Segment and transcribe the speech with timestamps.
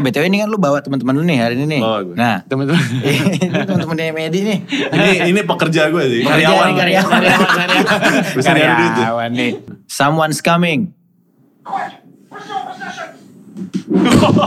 [0.00, 1.80] Eh BTW ini kan lu bawa teman-teman lu nih hari ini nih.
[1.84, 2.16] Bawa gue.
[2.16, 2.80] Nah, Teman-teman.
[3.44, 4.58] ini teman-temannya Medi nih.
[4.96, 6.20] ini ini pekerja gue sih.
[6.24, 6.64] Pekerja Karyawan.
[6.64, 7.10] nih, karyawan.
[7.12, 8.24] Karyawan, karyawan.
[8.40, 9.02] Bisa nyari duit tuh.
[9.04, 9.52] Karyawan nih.
[9.92, 10.80] Someone's coming.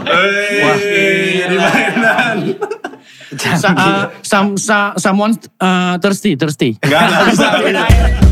[0.10, 2.38] Eh, di mainan.
[3.38, 6.82] Sa, uh, some, sa, someone uh, thirsty, thirsty.
[6.82, 7.48] Enggak, enggak bisa.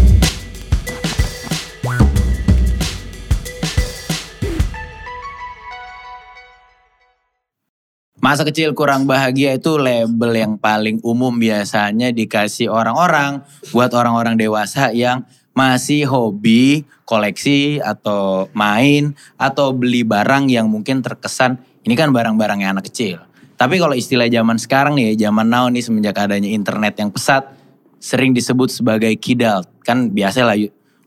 [8.21, 13.41] Masa kecil kurang bahagia itu label yang paling umum biasanya dikasih orang-orang
[13.73, 15.25] buat orang-orang dewasa yang
[15.57, 22.93] masih hobi koleksi atau main atau beli barang yang mungkin terkesan ini kan barang-barangnya anak
[22.93, 23.25] kecil.
[23.57, 27.49] Tapi kalau istilah zaman sekarang nih, zaman now nih semenjak adanya internet yang pesat
[27.97, 29.65] sering disebut sebagai kidult.
[29.81, 30.61] Kan biasa lah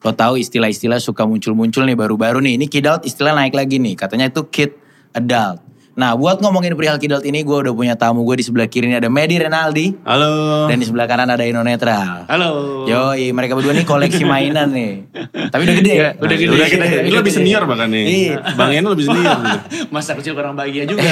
[0.04, 2.60] lo tahu istilah-istilah suka muncul-muncul nih baru-baru nih.
[2.60, 3.96] Ini kidult istilah naik lagi nih.
[3.96, 4.76] Katanya itu kid
[5.16, 5.63] adult.
[5.94, 8.98] Nah buat ngomongin perihal kidult ini gue udah punya tamu gue di sebelah kiri ini
[8.98, 9.94] ada Medi Renaldi.
[10.02, 10.66] Halo.
[10.66, 12.26] Dan di sebelah kanan ada Ino Netral.
[12.26, 12.82] Halo.
[12.84, 15.06] Yoi mereka berdua nih koleksi mainan nih.
[15.54, 15.94] Tapi udah gede.
[15.94, 16.50] Ya, udah gede.
[16.50, 16.86] Udah gede.
[16.98, 17.38] Ini Udah lebih gede.
[17.38, 18.04] senior bahkan nih.
[18.10, 18.36] Iya.
[18.58, 19.38] Bang Eno lebih senior.
[19.94, 21.06] Masa kecil kurang bahagia juga.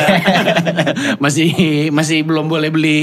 [1.22, 1.48] masih
[1.94, 2.98] masih belum boleh beli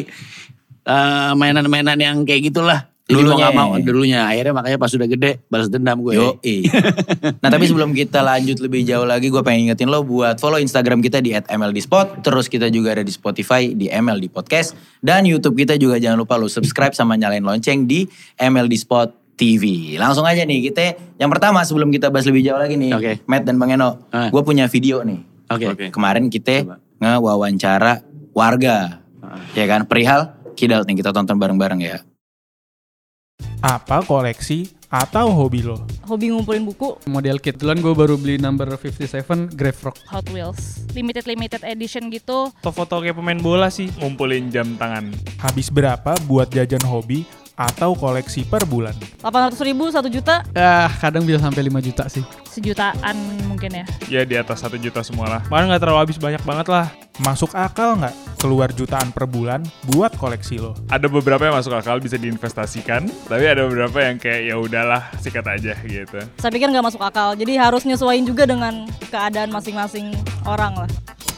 [0.83, 2.91] uh, mainan-mainan yang kayak gitulah.
[3.09, 3.45] Jadi mau Dulunya.
[3.49, 4.19] gak mau dulunya.
[4.29, 6.13] Akhirnya makanya pas udah gede balas dendam gue.
[6.13, 6.69] Yoi.
[7.41, 11.01] nah tapi sebelum kita lanjut lebih jauh lagi gue pengen ingetin lo buat follow Instagram
[11.01, 12.21] kita di @mldspot.
[12.21, 14.77] Terus kita juga ada di Spotify di MLD Podcast.
[15.01, 18.05] Dan Youtube kita juga jangan lupa lo subscribe sama nyalain lonceng di
[18.37, 19.97] MLD Spot TV.
[19.97, 22.93] Langsung aja nih kita yang pertama sebelum kita bahas lebih jauh lagi nih.
[22.93, 23.11] Oke.
[23.25, 24.05] Matt dan Bang Eno.
[24.13, 24.29] Ah.
[24.29, 25.17] Gue punya video nih.
[25.49, 25.65] Oke.
[25.65, 25.85] Oke.
[25.89, 26.61] Kemarin kita
[27.01, 28.05] ngewawancara
[28.37, 29.01] warga.
[29.57, 31.97] Ya kan perihal kidal nih kita tonton bareng-bareng ya.
[33.59, 35.83] Apa koleksi atau hobi lo?
[36.01, 37.53] hobi ngumpulin buku model kit.
[37.53, 39.99] Kebetulan gue baru beli number 57 Grave Rock.
[40.07, 45.11] Hot Wheels limited limited edition gitu Foto-foto kayak pemain bola sih, ngumpulin jam tangan.
[45.37, 48.95] Habis berapa buat jajan hobi atau koleksi per bulan?
[49.19, 52.23] 800 ribu 1 juta Ah, kadang bisa sampai 5 juta sih.
[52.49, 53.13] sejutaan
[53.45, 55.41] mungkin ya Ya di atas satu juta semua lah.
[55.45, 56.87] Makanya nggak terlalu habis banyak banget lah.
[57.19, 59.59] Masuk akal nggak keluar jutaan per bulan
[59.91, 60.71] buat koleksi lo?
[60.87, 65.43] Ada beberapa yang masuk akal bisa diinvestasikan, tapi ada beberapa yang kayak ya udahlah sikat
[65.43, 66.19] aja gitu.
[66.39, 70.15] saya pikir nggak masuk akal jadi harus nyesuaiin juga dengan keadaan masing-masing
[70.47, 70.89] orang lah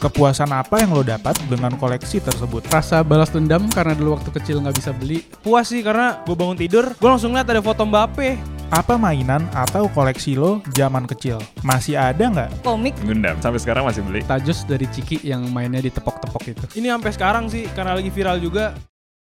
[0.02, 2.66] Kepuasan apa yang lo dapat dengan koleksi tersebut?
[2.66, 5.22] Rasa balas dendam karena dulu waktu kecil nggak bisa beli.
[5.46, 8.61] Puas sih karena gue bangun tidur, gue langsung lihat ada foto Mbappe.
[8.72, 11.36] Apa mainan atau koleksi lo zaman kecil?
[11.60, 12.64] Masih ada nggak?
[12.64, 14.24] komik Gundam, sampai sekarang masih beli.
[14.24, 16.64] Tajus dari Ciki yang mainnya ditepok-tepok itu.
[16.80, 18.72] Ini sampai sekarang sih karena lagi viral juga.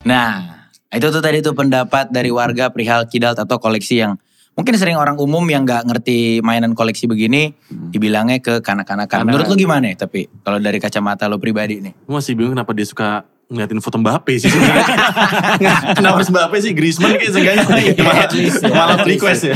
[0.08, 4.16] Nah, itu tuh tadi tuh pendapat dari warga perihal kidal atau koleksi yang
[4.52, 9.24] mungkin sering orang umum yang nggak ngerti mainan koleksi begini dibilangnya ke kanak-kanakan.
[9.24, 10.06] Menurut lu gimana ya?
[10.06, 11.94] Tapi kalau dari kacamata lo pribadi nih.
[12.04, 14.48] Gue masih bingung kenapa dia suka ngeliatin foto Mbappe sih
[16.00, 16.72] kenapa harus Mbappe sih?
[16.72, 17.64] Griezmann kayak seenggaknya.
[18.00, 18.28] malah,
[18.72, 19.56] malah request ya.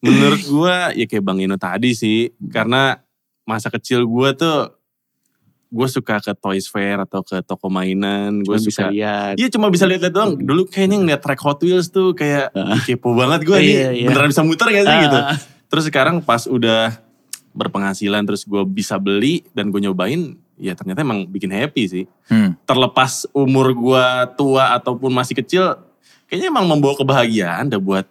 [0.00, 2.32] Menurut gue ya kayak Bang Ino tadi sih.
[2.48, 2.96] Karena
[3.44, 4.72] masa kecil gue tuh
[5.74, 8.46] gue suka ke Toys Fair atau ke toko mainan.
[8.46, 9.34] Gue suka lihat.
[9.34, 10.32] Iya cuma bisa lihat-lihat doang.
[10.38, 12.54] Dulu kayaknya ngeliat track Hot Wheels tuh kayak.
[12.54, 13.74] "Ih, kepo banget gue nih.
[13.74, 14.08] Iya, iya.
[14.14, 15.18] Beneran bisa muter gak sih Ah, gitu.
[15.66, 16.94] Terus sekarang pas udah
[17.50, 20.38] berpenghasilan terus gue bisa beli dan gue nyobain.
[20.54, 22.04] Ya ternyata emang bikin happy sih.
[22.30, 22.54] Hmm.
[22.62, 24.06] Terlepas umur gue
[24.38, 25.74] tua ataupun masih kecil.
[26.30, 28.06] Kayaknya emang membawa kebahagiaan dah buat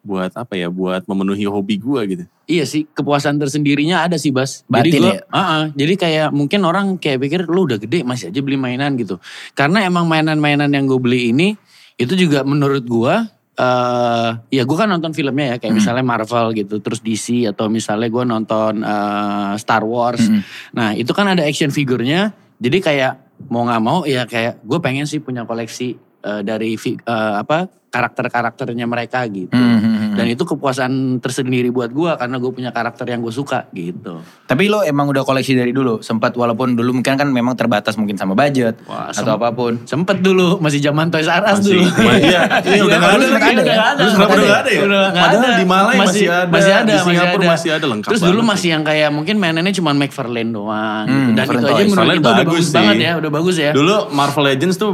[0.00, 2.24] buat apa ya buat memenuhi hobi gue gitu.
[2.50, 4.66] Iya sih, kepuasan tersendirinya ada sih Bas.
[4.66, 5.20] Batin jadi gua, ya?
[5.30, 5.64] Ah, ah.
[5.70, 9.20] jadi kayak mungkin orang kayak pikir lu udah gede masih aja beli mainan gitu.
[9.54, 11.54] Karena emang mainan-mainan yang gue beli ini
[12.00, 13.28] itu juga menurut gua
[13.60, 18.08] eh ya gue kan nonton filmnya ya kayak misalnya Marvel gitu, terus DC atau misalnya
[18.08, 20.24] gue nonton eh, Star Wars.
[20.24, 20.40] Mm.
[20.72, 23.12] Nah itu kan ada action figurnya, jadi kayak
[23.52, 25.92] mau nggak mau ya kayak gue pengen sih punya koleksi
[26.24, 29.50] eh, dari eh, apa karakter-karakternya mereka gitu.
[29.50, 30.16] Hmm, hmm, hmm.
[30.16, 34.22] Dan itu kepuasan tersendiri buat gue karena gue punya karakter yang gue suka gitu.
[34.46, 35.98] Tapi lo emang udah koleksi dari dulu?
[35.98, 39.82] Sempat walaupun dulu mungkin kan memang terbatas mungkin sama budget Wah, atau apa pun.
[39.84, 41.82] Sempet dulu masih zaman Toys R Us dulu.
[42.22, 43.24] iya, iya udah gak ada.
[43.26, 43.74] Udah nggak ada Udah ya?
[43.74, 44.00] nggak ada.
[44.00, 44.80] Udah nggak ada ya?
[44.80, 45.58] Udah nggak Padahal ada.
[45.58, 46.86] di Malai masih ada, Masih ada.
[46.86, 47.52] di masih Singapura ada.
[47.52, 51.04] masih ada, lengkap Terus dulu masih yang kayak mungkin mainannya cuma McFarlane doang.
[51.10, 51.36] Hmm, gitu.
[51.36, 52.76] Dan itu aja menurut Soalnya kita udah bagus bagus sih.
[52.76, 53.12] banget ya.
[53.18, 53.70] Udah bagus ya.
[53.74, 54.90] Dulu Marvel Legends tuh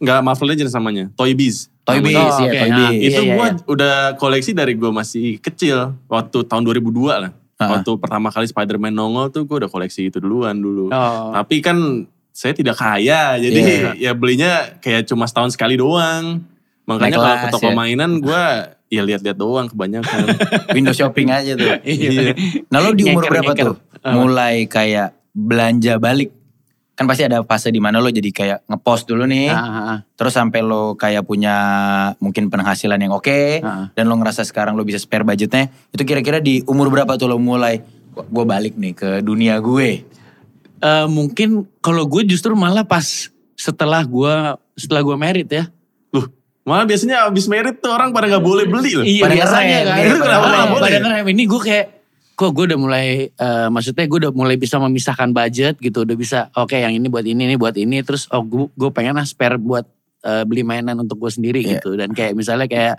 [0.00, 1.56] nggak Marvel Legends namanya, Toy Biz.
[1.88, 2.92] Toy Biz, Oh, ya Toy nah, Biz.
[2.92, 3.64] Iya, itu iya, gue iya.
[3.64, 7.32] udah koleksi dari gue masih kecil waktu tahun 2002 lah.
[7.58, 7.80] Ah.
[7.80, 10.92] Waktu pertama kali Spider-Man nongol tuh gue udah koleksi itu duluan dulu.
[10.92, 11.32] Oh.
[11.32, 13.60] Tapi kan saya tidak kaya, jadi
[13.98, 16.44] ya belinya kayak cuma setahun sekali doang.
[16.86, 17.74] Makanya kalau ke toko ya.
[17.74, 18.44] mainan gue
[18.88, 20.38] ya lihat-lihat doang kebanyakan.
[20.76, 21.82] Window shopping aja tuh.
[21.82, 22.38] Iya.
[22.70, 23.66] Nah lo di umur Nyeker, berapa nyeker.
[23.74, 23.76] tuh?
[24.06, 26.30] Mulai kayak belanja balik
[26.98, 29.46] kan pasti ada fase di mana lo jadi kayak ngepost dulu nih.
[29.48, 30.02] Ah.
[30.18, 31.54] Terus sampai lo kayak punya
[32.18, 33.86] mungkin penghasilan yang oke Ah.
[33.94, 37.38] dan lo ngerasa sekarang lo bisa spare budgetnya, itu kira-kira di umur berapa tuh lo
[37.38, 37.78] mulai
[38.10, 40.02] gue balik nih ke dunia gue.
[40.78, 44.34] Eh, mungkin kalau gue justru malah pas setelah gue
[44.74, 45.70] setelah gue merit ya.
[46.10, 46.26] Loh,
[46.62, 49.06] malah biasanya abis merit tuh orang pada nggak boleh beli loh.
[49.06, 49.96] Iya Pada biasanya kan.
[50.02, 50.90] Itu kenapa Ah, nggak boleh?
[50.98, 51.30] Pada.
[51.30, 51.86] Ini gue kayak
[52.38, 56.38] kok gue udah mulai eh, maksudnya gue udah mulai bisa memisahkan budget gitu udah bisa
[56.54, 59.58] oke yang ini buat ini ini buat ini terus oh gue gue pengen lah spare
[59.58, 59.82] buat
[60.20, 61.70] eh, beli mainan untuk gue sendiri Iya.
[61.76, 62.94] gitu dan kayak misalnya kayak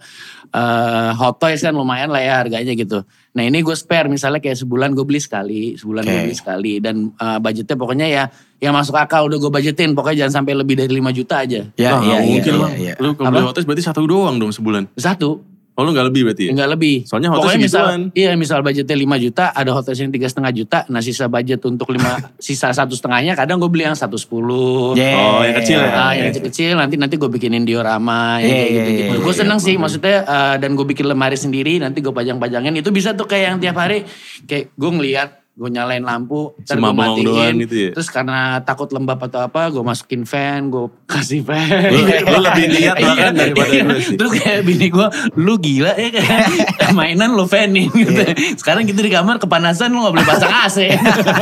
[0.52, 3.00] eh, hot toys kan lumayan lah ya harganya gitu
[3.30, 6.24] nah ini gue spare misalnya kayak sebulan gue beli sekali sebulan gue Oke.
[6.28, 8.24] beli sekali dan eh, budgetnya pokoknya ya
[8.60, 11.80] yang masuk akal udah gue budgetin pokoknya jangan sampai lebih dari 5 juta aja Ya,
[11.80, 12.74] iya, nggak iya, mungkin iya, bang.
[12.76, 12.94] iya.
[13.00, 14.84] Lu kalau beli hotel berarti satu doang dong sebulan.
[15.00, 15.48] satu
[15.80, 16.52] Oh lu gak lebih berarti ya?
[16.52, 17.08] Enggak lebih.
[17.08, 20.78] Soalnya hotel Pokoknya misal, iya misal budgetnya 5 juta, ada hotel yang tiga setengah juta,
[20.92, 24.92] nah sisa budget untuk lima, sisa satu setengahnya kadang gue beli yang satu sepuluh.
[25.00, 25.16] Yeah.
[25.16, 25.92] Oh, yang kecil ya?
[25.96, 29.16] Ah, yang kecil-kecil nanti nanti gue bikinin diorama yang kayak iya, gitu-gitu.
[29.16, 32.92] iya, gue seneng sih maksudnya eh, dan gue bikin lemari sendiri nanti gue pajang-pajangin itu
[32.92, 34.04] bisa tuh kayak yang tiap hari
[34.44, 37.90] kayak gue ngeliat gue nyalain lampu, ntar gue matiin, gitu ya?
[37.92, 41.92] terus karena takut lembab atau apa, gue masukin fan, gue kasih fan.
[41.92, 43.40] Lu, lu lebih niat bahkan Iya.
[43.44, 44.16] daripada gue sih.
[44.16, 46.48] Terus kayak bini gue, lu gila ya kan.
[46.98, 48.24] Mainan lu fanin gitu.
[48.56, 50.78] Sekarang kita di kamar kepanasan lu gak boleh pasang AC.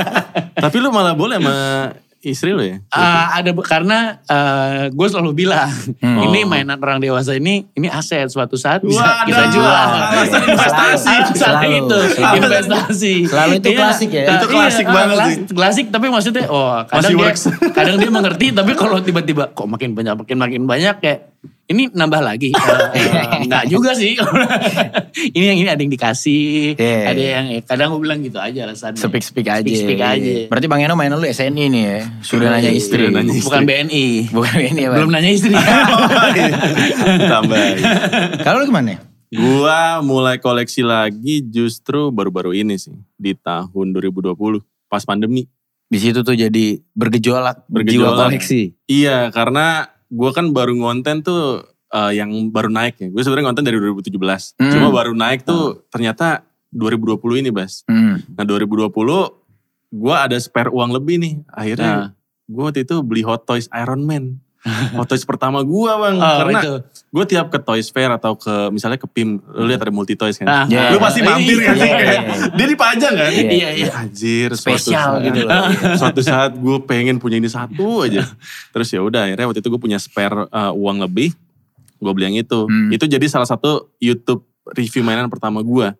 [0.65, 1.55] Tapi lu malah boleh sama
[2.19, 2.81] istri lu ya?
[2.89, 4.19] Ah, ada karena
[4.89, 5.69] gue selalu bilang
[6.01, 6.45] ini Oh.
[6.45, 9.67] mainan orang dewasa ini ini aset suatu saat bisa Waduh, kita jual.
[9.67, 11.07] alasan investasi.
[11.07, 12.35] Alasan Selalu, itu selalu.
[12.39, 13.13] investasi.
[13.25, 14.23] Selalu itu Iya, klasik ya?
[14.23, 15.37] eh, Itu klasik iya, banget klas- sih.
[15.49, 17.43] Klasik tapi maksudnya oh kadang Masih dia works.
[17.71, 21.19] kadang dia mengerti tapi kalau tiba-tiba kok makin banyak makin makin banyak kayak
[21.67, 22.55] ini nambah lagi.
[22.55, 24.15] Eh, eh, enggak juga sih.
[25.37, 26.99] ini yang ini ada yang dikasih, Iya.
[27.11, 28.95] ada yang kadang gue bilang gitu aja alasannya.
[28.95, 29.63] Speak-speak aja.
[29.63, 30.31] Speak-speak aja.
[30.47, 31.99] Berarti Bang Eno mainan lu SNI nih ya.
[32.23, 33.11] Sudah nanya istri.
[33.11, 33.51] Sudah nanya istri.
[33.51, 34.05] Bukan BNI.
[34.31, 34.97] Bukan ini ya, Bang.
[35.03, 35.53] Belum nanya istri.
[37.31, 37.63] Tambah.
[38.41, 38.95] Kalau lu gimana?
[39.27, 42.95] Gua mulai koleksi lagi justru baru-baru ini sih.
[43.13, 44.31] Di tahun 2020.
[44.87, 45.43] Pas pandemi.
[45.87, 48.27] Di situ tuh jadi bergejolak, Bergejolak.
[48.27, 48.75] koleksi.
[48.87, 53.07] Iya karena gua kan baru ngonten tuh eh, yang baru naik ya.
[53.11, 54.59] Gue sebenarnya ngonten dari 2017.
[54.59, 54.71] Hmm.
[54.71, 56.43] Cuma baru naik tuh ternyata
[56.75, 57.87] 2020 ini Bas.
[57.87, 58.19] Hmm.
[58.35, 58.91] Nah 2020
[59.95, 61.33] gua ada spare uang lebih nih.
[61.43, 61.55] Nah.
[61.55, 61.93] Akhirnya
[62.47, 64.39] gue waktu itu beli Hot Toys Iron Man.
[64.65, 66.15] Hot Toys pertama gua bang.
[66.17, 66.59] Oh, Karena
[67.07, 69.39] gue tiap ke Toys Fair atau ke misalnya ke PIM.
[69.39, 70.45] Lu lihat ada multi toys kan.
[70.45, 70.91] Ah, Iya.
[70.91, 71.87] Lu pasti mampir kan sih.
[71.87, 72.47] Iya, kayak, iya.
[72.51, 73.31] Dia dipajang kan.
[73.31, 73.89] Iya, iya, iya.
[73.95, 74.49] Anjir.
[74.53, 75.63] suatu Spesial saat- gitu loh.
[76.01, 78.27] Suatu saat gue pengen punya ini satu aja.
[78.69, 81.31] Terus ya udah akhirnya waktu itu gue punya spare uh, uang lebih.
[81.97, 82.67] Gue beli yang itu.
[82.67, 82.91] Hmm.
[82.91, 84.43] Itu jadi salah satu YouTube
[84.73, 85.95] review mainan pertama gue.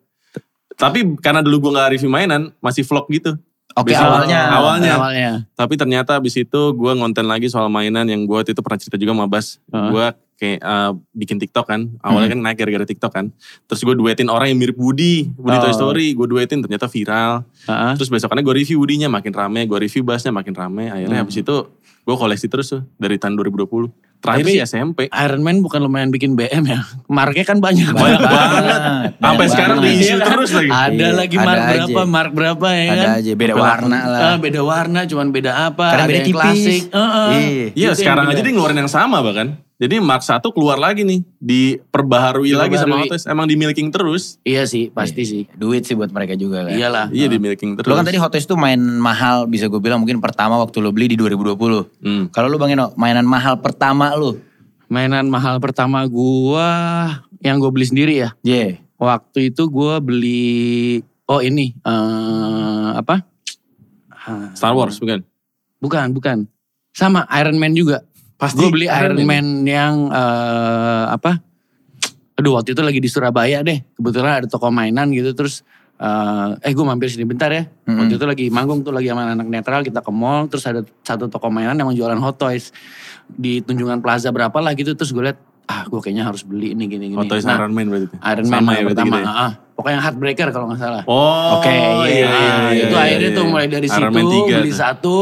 [0.78, 3.34] Tapi karena dulu gue gak review mainan, masih vlog gitu.
[3.78, 4.40] Oke Besok- awalnya.
[4.50, 4.94] awalnya.
[4.98, 5.30] Awalnya.
[5.54, 8.98] Tapi ternyata abis itu gue ngonten lagi soal mainan yang gue waktu itu pernah cerita
[8.98, 9.62] juga sama Bas.
[9.70, 9.90] Heeh.
[9.94, 10.06] Gue
[10.38, 11.98] kayak uh, bikin TikTok kan.
[11.98, 13.26] Awalnya kan naik gara-gara TikTok kan.
[13.66, 15.34] Terus gue duetin orang yang mirip Woody.
[15.34, 15.60] Woody Oh.
[15.60, 16.06] Toy Story.
[16.12, 17.42] Gue duetin ternyata viral.
[17.64, 17.92] Heeh.
[17.94, 19.66] Terus besokannya gue review Woody-nya makin rame.
[19.66, 20.86] Gue review Basnya makin rame.
[20.86, 21.26] Akhirnya Hmm.
[21.26, 22.86] abis itu gue koleksi terus tuh.
[22.94, 23.90] Dari tahun 2020.
[24.18, 24.98] Terakhir Tapi- sih SMP.
[25.08, 26.82] Iron Man bukan lumayan bikin BM ya.
[27.08, 27.86] Marknya kan banyak.
[27.88, 28.80] Banyak banget.
[29.14, 29.90] Sampai Banyak sekarang banget.
[29.94, 30.26] diisi Iya kan?
[30.28, 30.70] terus lagi.
[30.72, 31.66] Ada Iya, lagi ada mark aja.
[31.68, 33.08] berapa, mark berapa ya Ada kan.
[33.16, 34.20] aja, beda warna lah.
[34.24, 35.86] Ah, beda warna, cuman beda apa.
[35.88, 36.40] Kadang ada beda yang tipis.
[36.40, 36.82] klasik.
[36.90, 37.28] Heeh.
[37.28, 37.38] Iya.
[37.38, 39.48] Iya Itu yang sekarang aja dia ngeluarin yang sama bahkan.
[39.78, 41.22] Jadi Mark 1 keluar lagi nih.
[41.38, 42.98] Diperbaharui lagi sama.
[42.98, 43.30] Hot Toys.
[43.30, 44.42] Emang di milking terus.
[44.42, 45.42] Iya sih, pasti sih.
[45.54, 46.74] Duit sih buat mereka juga kan.
[46.74, 47.06] Iyalah.
[47.14, 47.86] Iya di milking terus.
[47.86, 50.90] Lo kan tadi Hot Toys tuh main mahal bisa gue bilang mungkin pertama waktu lo
[50.90, 52.02] beli di 2020.
[52.02, 52.26] Hmm.
[52.34, 54.42] Kalau lu Bang Eno, mainan mahal pertama lu.
[54.90, 56.68] Mainan mahal pertama gua
[57.38, 58.34] yang gue beli sendiri ya.
[58.42, 58.82] Ye.
[58.98, 63.22] Waktu itu gua beli oh ini eh apa?
[64.58, 65.22] Star Wars bukan?
[65.78, 66.50] Bukan, bukan.
[66.90, 68.02] Sama Iron Man juga.
[68.38, 69.26] Pasti Gue beli Iron Man.
[69.26, 71.42] Man yang eh, apa?
[72.38, 73.82] Aduh waktu itu lagi di Surabaya deh.
[73.98, 75.66] Kebetulan ada toko mainan gitu terus
[75.98, 77.66] eh eh gue mampir sini bentar ya.
[77.66, 77.98] Mm-mm.
[77.98, 81.26] Waktu itu lagi manggung tuh lagi sama anak netral kita ke mall terus ada satu
[81.26, 82.70] toko mainan yang jualan Hot Toys
[83.26, 86.86] di Tunjungan Plaza berapa lah gitu terus gue liat ah gue kayaknya harus beli ini
[86.86, 87.18] gini gini.
[87.18, 88.14] Hot Toys Nah, Iron Man berarti.
[88.14, 89.10] Iron Man Sama ya berarti pertama.
[89.10, 89.26] gitu ya?
[89.26, 89.52] ah, ah.
[89.74, 91.02] pokoknya yang Heartbreaker kalau nggak salah.
[91.04, 93.50] Oh, Oke, iya, Nah, iya, itu iya, akhirnya iya, tuh iya.
[93.50, 94.78] mulai dari Iron situ Man 3 beli tuh.
[94.78, 95.16] satu,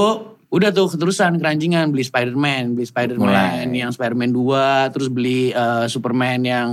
[0.57, 6.41] udah tuh keterusan keranjingan beli Spider-Man, beli Spider-Man yang Spider-Man 2, terus beli eh, Superman
[6.41, 6.69] yang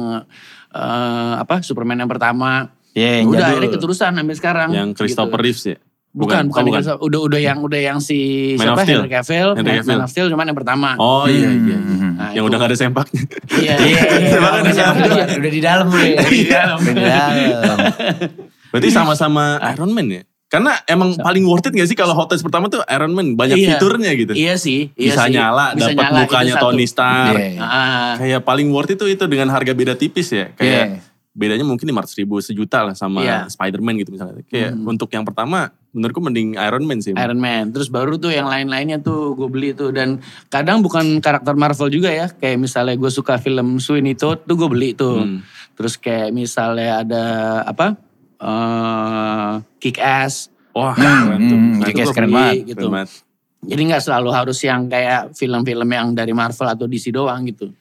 [0.71, 1.59] eh, apa?
[1.59, 2.71] Superman yang pertama.
[2.93, 3.51] Ye, yang udah jadul.
[3.51, 4.69] akhirnya keterusan sampai sekarang.
[4.69, 5.45] Yang Christopher gitu.
[5.45, 5.77] Reeves ya?
[6.13, 8.19] Bukan, bukan, oh, yang Christopher- udah udah yang udah yang si
[8.53, 8.85] Man siapa.
[8.85, 9.97] Henry Cavill, Henry Man- Cavill.
[9.97, 10.89] Man of Steel cuman yang pertama.
[11.01, 11.77] Oh iya iya.
[11.77, 12.13] Hmm.
[12.13, 12.49] Nah, Yang itu.
[12.53, 13.21] udah gak ada sempaknya.
[13.49, 13.73] Iya.
[13.83, 14.93] Iya, iya, udah, di sana.
[14.93, 16.17] udah, udah di dalam ya.
[16.21, 16.77] Di dalam.
[16.79, 16.93] Udah
[17.33, 17.77] di dalam.
[18.69, 20.21] Berarti sama-sama Iron Man ya?
[20.53, 23.57] Karena emang paling worth it gak sih kalau Hot Toys pertama tuh Iron Man banyak
[23.57, 23.69] Iya.
[23.73, 24.37] fiturnya gitu.
[24.37, 24.93] Iya sih.
[24.93, 25.33] Iya bisa sih.
[25.33, 26.53] nyala, Bisa dapat nyala, mukanya.
[26.61, 27.33] Tony Stark.
[27.33, 27.57] Iya.
[27.57, 30.53] Ah, Kayak paling worth it itu itu dengan harga beda tipis ya.
[30.53, 31.01] Kayak Iya.
[31.33, 33.49] bedanya mungkin 500 ribu sejuta lah sama Iya.
[33.49, 34.45] Spider-Man gitu misalnya.
[34.45, 37.17] Kayak untuk yang pertama menurutku mending Iron Man sih.
[37.17, 37.73] Iron Man.
[37.73, 39.89] Terus baru tuh yang lain-lainnya tuh gue beli tuh.
[39.89, 42.29] Dan kadang bukan karakter Marvel juga ya.
[42.29, 45.25] Kayak misalnya gue suka film Sweeney Todd tuh gue beli tuh.
[45.25, 45.41] Hmm.
[45.73, 47.23] Terus kayak misalnya ada
[47.65, 47.97] apa?
[48.43, 50.51] Eh Kick Ass.
[50.71, 51.55] Wah, Hmm, keren tuh.
[51.55, 52.55] hmm, Nah, Kick Ass keren banget.
[52.65, 52.87] gitu.
[52.87, 53.09] keren banget.
[53.63, 57.71] Jadi nggak selalu harus yang kayak film-film yang dari Marvel atau DC doang gitu.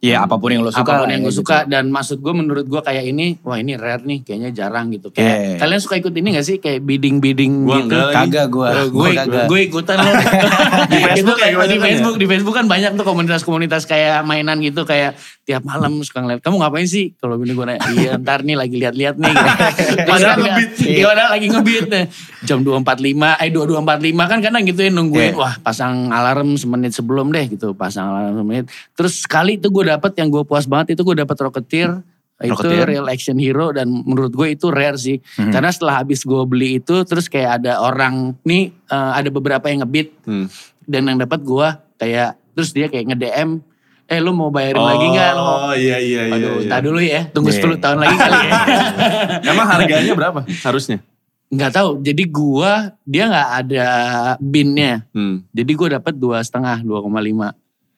[0.00, 0.84] Ya apa pun yang lo suka.
[0.84, 1.40] Apa pun yang ya, gue gitu.
[1.40, 5.08] suka dan maksud gue menurut gue kayak ini, wah ini rare nih, kayaknya jarang gitu.
[5.10, 5.56] Yeah.
[5.56, 7.96] Kayak kalian suka ikut ini gak sih kayak bidding-bidding Gua gitu?
[8.12, 8.68] Kagak gue.
[8.92, 9.08] Gue
[9.48, 10.12] gue ikutan loh.
[10.92, 11.84] Di Facebook Itu kayak gimana di kan ya?
[11.88, 16.40] Facebook di Facebook kan banyak tuh komunitas-komunitas kayak mainan gitu kayak tiap malam suka ngeliat
[16.40, 19.52] kamu ngapain sih kalau ini gue nanya iya ntar nih lagi lihat-lihat nih gitu.
[20.02, 20.70] Padahal ngebeat.
[20.82, 22.04] iya padahal lagi ngebeat nih
[22.42, 22.80] jam 2.45
[23.38, 23.84] eh 22.45
[24.26, 25.36] kan kadang gitu ya nungguin Iya.
[25.36, 30.12] wah pasang alarm semenit sebelum deh gitu pasang alarm semenit terus sekali itu gue dapet
[30.14, 32.00] yang gue puas banget itu gue dapet Rocketeer
[32.36, 32.86] itu Rocketeer.
[32.88, 35.52] real action hero dan menurut gue itu rare sih Mhm.
[35.52, 39.80] karena setelah habis gue beli itu terus kayak ada orang nih eh, ada beberapa yang
[39.80, 40.48] ngebeat Hmm.
[40.82, 43.60] dan yang dapat gua kayak terus dia kayak nge-DM
[44.04, 46.34] eh lu mau bayarin lagi nggak Oh iya iya iya.
[46.36, 46.64] Aduh, iya.
[46.68, 47.60] entar dulu ya, tunggu Iya.
[47.64, 48.52] 10 tahun lagi kali ya.
[49.50, 50.98] Emang harganya berapa harusnya?
[51.48, 53.86] Nggak tahu, jadi gua dia nggak ada
[54.38, 55.06] binnya.
[55.10, 55.44] Hmm.
[55.50, 57.54] Jadi gua dapat dua setengah, 2,5.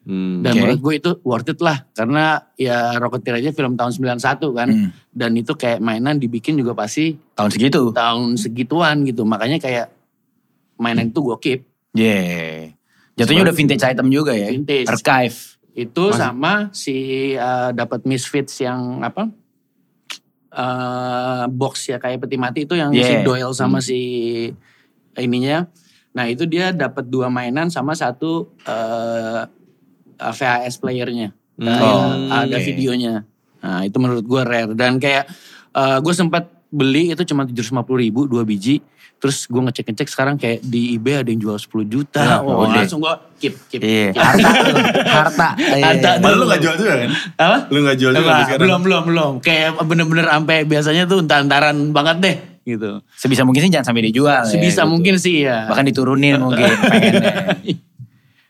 [0.06, 0.38] Hmm.
[0.38, 0.58] Dan Oke.
[0.62, 1.82] menurut gue itu worth it lah.
[1.90, 4.22] Karena ya Rocketeer aja film tahun 91
[4.54, 4.68] kan.
[4.70, 4.90] Hmm.
[5.10, 7.90] Dan itu kayak mainan dibikin juga pasti Tahun segitu.
[7.90, 9.26] tahun segituan gitu.
[9.26, 9.90] Makanya kayak
[10.78, 11.60] mainan itu gue keep.
[11.90, 12.78] Yeah.
[13.18, 14.46] Jatuhnya udah vintage item juga ya.
[14.54, 14.86] Vintage.
[14.86, 15.55] Archive.
[15.76, 16.96] Itu sama si
[17.36, 19.28] uh, dapat Misfits yang apa?
[20.56, 23.24] eh box ya kayak peti mati itu yang si Yeah.
[23.28, 24.00] Doyle sama si
[25.14, 25.68] ininya.
[26.16, 29.44] Nah itu dia dapat dua mainan sama satu eh
[30.16, 31.36] VHS playernya.
[31.60, 32.64] Nah, Oh, ada oke.
[32.64, 33.28] videonya.
[33.60, 35.28] Nah itu menurut gue rare dan kayak
[35.76, 38.80] gue sempat beli itu cuma 750 ribu dua biji.
[39.16, 42.20] Terus gue ngecek-ngecek sekarang kayak di eBay ada yang jual 10 juta.
[42.20, 42.84] Ya, Wah, udah.
[42.84, 44.12] langsung gue keep, keep, Iya.
[44.12, 44.20] keep.
[44.20, 44.48] Harta.
[44.68, 44.76] tuh.
[45.02, 45.48] Harta.
[45.56, 45.84] Iya.
[45.88, 46.10] Harta.
[46.20, 47.10] Padahal lu gak jual juga kan?
[47.34, 47.58] Apa?
[47.66, 48.60] Lu gak jual juga sekarang?
[48.60, 49.32] belum belum belum.
[49.40, 52.90] Kayak bener-bener sampai biasanya tuh entar-entaran banget deh gitu.
[53.14, 54.42] Sebisa mungkin sih jangan sampai dijual.
[54.42, 54.90] ya, Sebisa gitu.
[54.92, 55.64] mungkin sih ya.
[55.64, 57.32] Bahkan diturunin mungkin pengennya.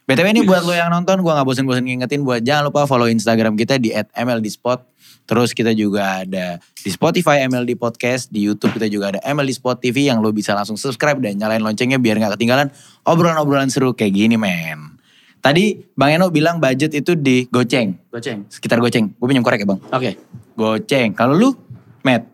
[0.07, 3.55] BTW ini buat lo yang nonton, gue gak bosen-bosen ngingetin buat jangan lupa follow Instagram
[3.55, 4.83] kita di @mldspot.
[5.27, 9.75] Terus kita juga ada di Spotify MLD Podcast, di YouTube kita juga ada MLD Spot
[9.75, 12.71] TV yang lo bisa langsung subscribe dan nyalain loncengnya biar gak ketinggalan
[13.03, 14.97] obrolan-obrolan seru kayak gini men.
[15.43, 18.47] Tadi Bang Eno bilang budget itu di goceng, Goceng.
[18.51, 19.15] sekitar goceng.
[19.15, 19.81] Gue pinjam korek ya bang.
[19.95, 20.11] Oke.
[20.59, 21.15] Goceng.
[21.15, 21.55] Kalau lu,
[22.03, 22.27] Matt,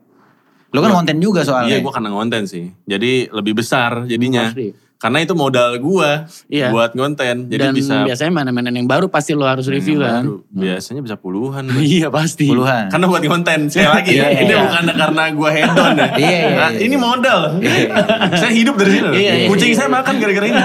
[0.73, 1.77] lu kan konten juga soalnya.
[1.77, 2.73] Iya gue karena ngonten sih.
[2.89, 4.49] Jadi lebih besar jadinya.
[4.49, 4.73] Pasti.
[5.03, 6.71] Karena itu modal gua Iya.
[6.71, 7.51] buat ngonten.
[7.51, 10.23] Jadi Dan bisa biasanya mainan-mainan yang baru pasti lo harus review yang kan.
[10.23, 10.35] baru.
[10.47, 11.67] Biasanya bisa puluhan.
[11.75, 12.47] Iya pasti.
[12.47, 12.87] Puluhan.
[12.87, 14.31] Karena buat konten sekali lagi ya.
[14.31, 14.63] Iya, ini iya.
[14.63, 16.07] bukan karena gua hedon ya.
[16.23, 16.79] Iya, iya, Nah, iya.
[16.81, 17.41] ini modal.
[18.41, 19.09] saya hidup dari sini.
[19.13, 19.77] Iya, iya, Kucing iya.
[19.77, 20.63] saya makan gara-gara ini.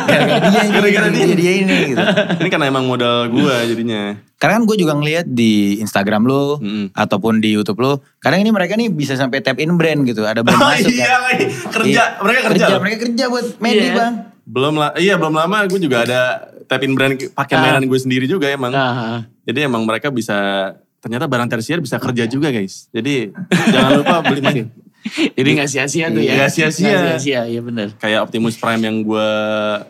[0.70, 1.25] Gara-gara dia.
[1.41, 2.03] dia, ini gitu.
[2.38, 4.22] Ini karena emang modal gua jadinya.
[4.38, 6.94] Karena kan gue juga ngeliat di Instagram lo Mm-mm.
[6.94, 10.46] ataupun di YouTube lo, kadang ini mereka nih bisa sampai tap in brand gitu, ada
[10.46, 11.20] brand Oh masuk iya kan.
[11.25, 11.46] lagi.
[11.74, 11.89] Kerja.
[11.89, 12.06] Iya.
[12.22, 12.65] Mereka kerja.
[12.70, 12.79] loh.
[12.79, 13.94] mereka kerja buat Medi Iya.
[13.98, 14.13] bang.
[14.47, 14.95] Belum lah.
[14.95, 16.21] Iya belum lama gue juga ada
[16.65, 17.61] tapin brand pakai Ah.
[17.61, 18.71] mainan gue sendiri juga emang.
[18.71, 20.35] Nah, Jadi emang mereka bisa
[20.97, 22.87] ternyata barang tersier bisa kerja juga guys.
[22.89, 23.31] Jadi
[23.67, 24.65] jangan lupa beli main.
[25.37, 26.35] jadi gak sia-sia tuh ya.
[26.35, 26.87] Nggak sia-sia.
[26.89, 27.95] Nggak sia-sia, iya bener.
[27.95, 29.29] Kayak Optimus Prime yang gue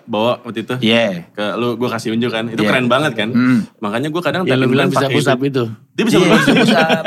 [0.04, 0.76] bawa waktu itu.
[0.80, 1.26] Iya.
[1.32, 2.46] Ke lu gue kasih unjuk kan.
[2.48, 2.70] Itu Iya.
[2.70, 3.30] keren banget kan.
[3.30, 3.66] Hmm.
[3.78, 5.66] Makanya gue kadang tapin bilang bisa push up itu.
[5.92, 6.42] Dia bisa Iya, berubah.
[6.56, 7.04] push up,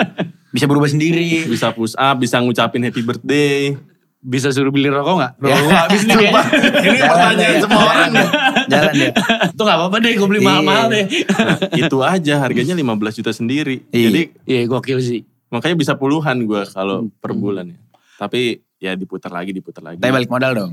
[0.51, 1.29] bisa berubah sendiri.
[1.47, 3.79] bisa push up, bisa ngucapin happy birthday.
[4.21, 5.33] Bisa suruh beli rokok gak?
[5.41, 5.49] Ya.
[5.49, 6.43] Rokok gak habis nih kayaknya.
[6.45, 8.11] Ini Jalan pertanyaan semua orang.
[8.11, 8.29] deh.
[8.69, 9.11] Jalan deh.
[9.55, 10.47] Itu gak apa-apa deh gue beli Iya.
[10.47, 11.05] mahal-mahal deh.
[11.81, 12.85] Itu aja harganya 15
[13.17, 13.77] juta sendiri.
[13.89, 14.05] Iya.
[14.07, 15.21] Jadi Iya gokil sih.
[15.49, 17.13] makanya bisa puluhan gue kalau Hmm.
[17.17, 17.79] per bulan ya.
[18.17, 18.41] Tapi
[18.77, 19.99] ya diputar lagi, diputar lagi.
[19.99, 20.73] Tapi balik modal dong.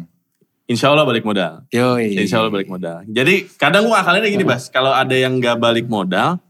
[0.67, 1.63] Insya Allah balik modal.
[1.71, 2.19] Yoi.
[2.19, 3.07] Insya Allah balik modal.
[3.07, 4.67] Jadi kadang gue akalnya gini Bas.
[4.67, 6.43] Kalau ada yang gak balik modal.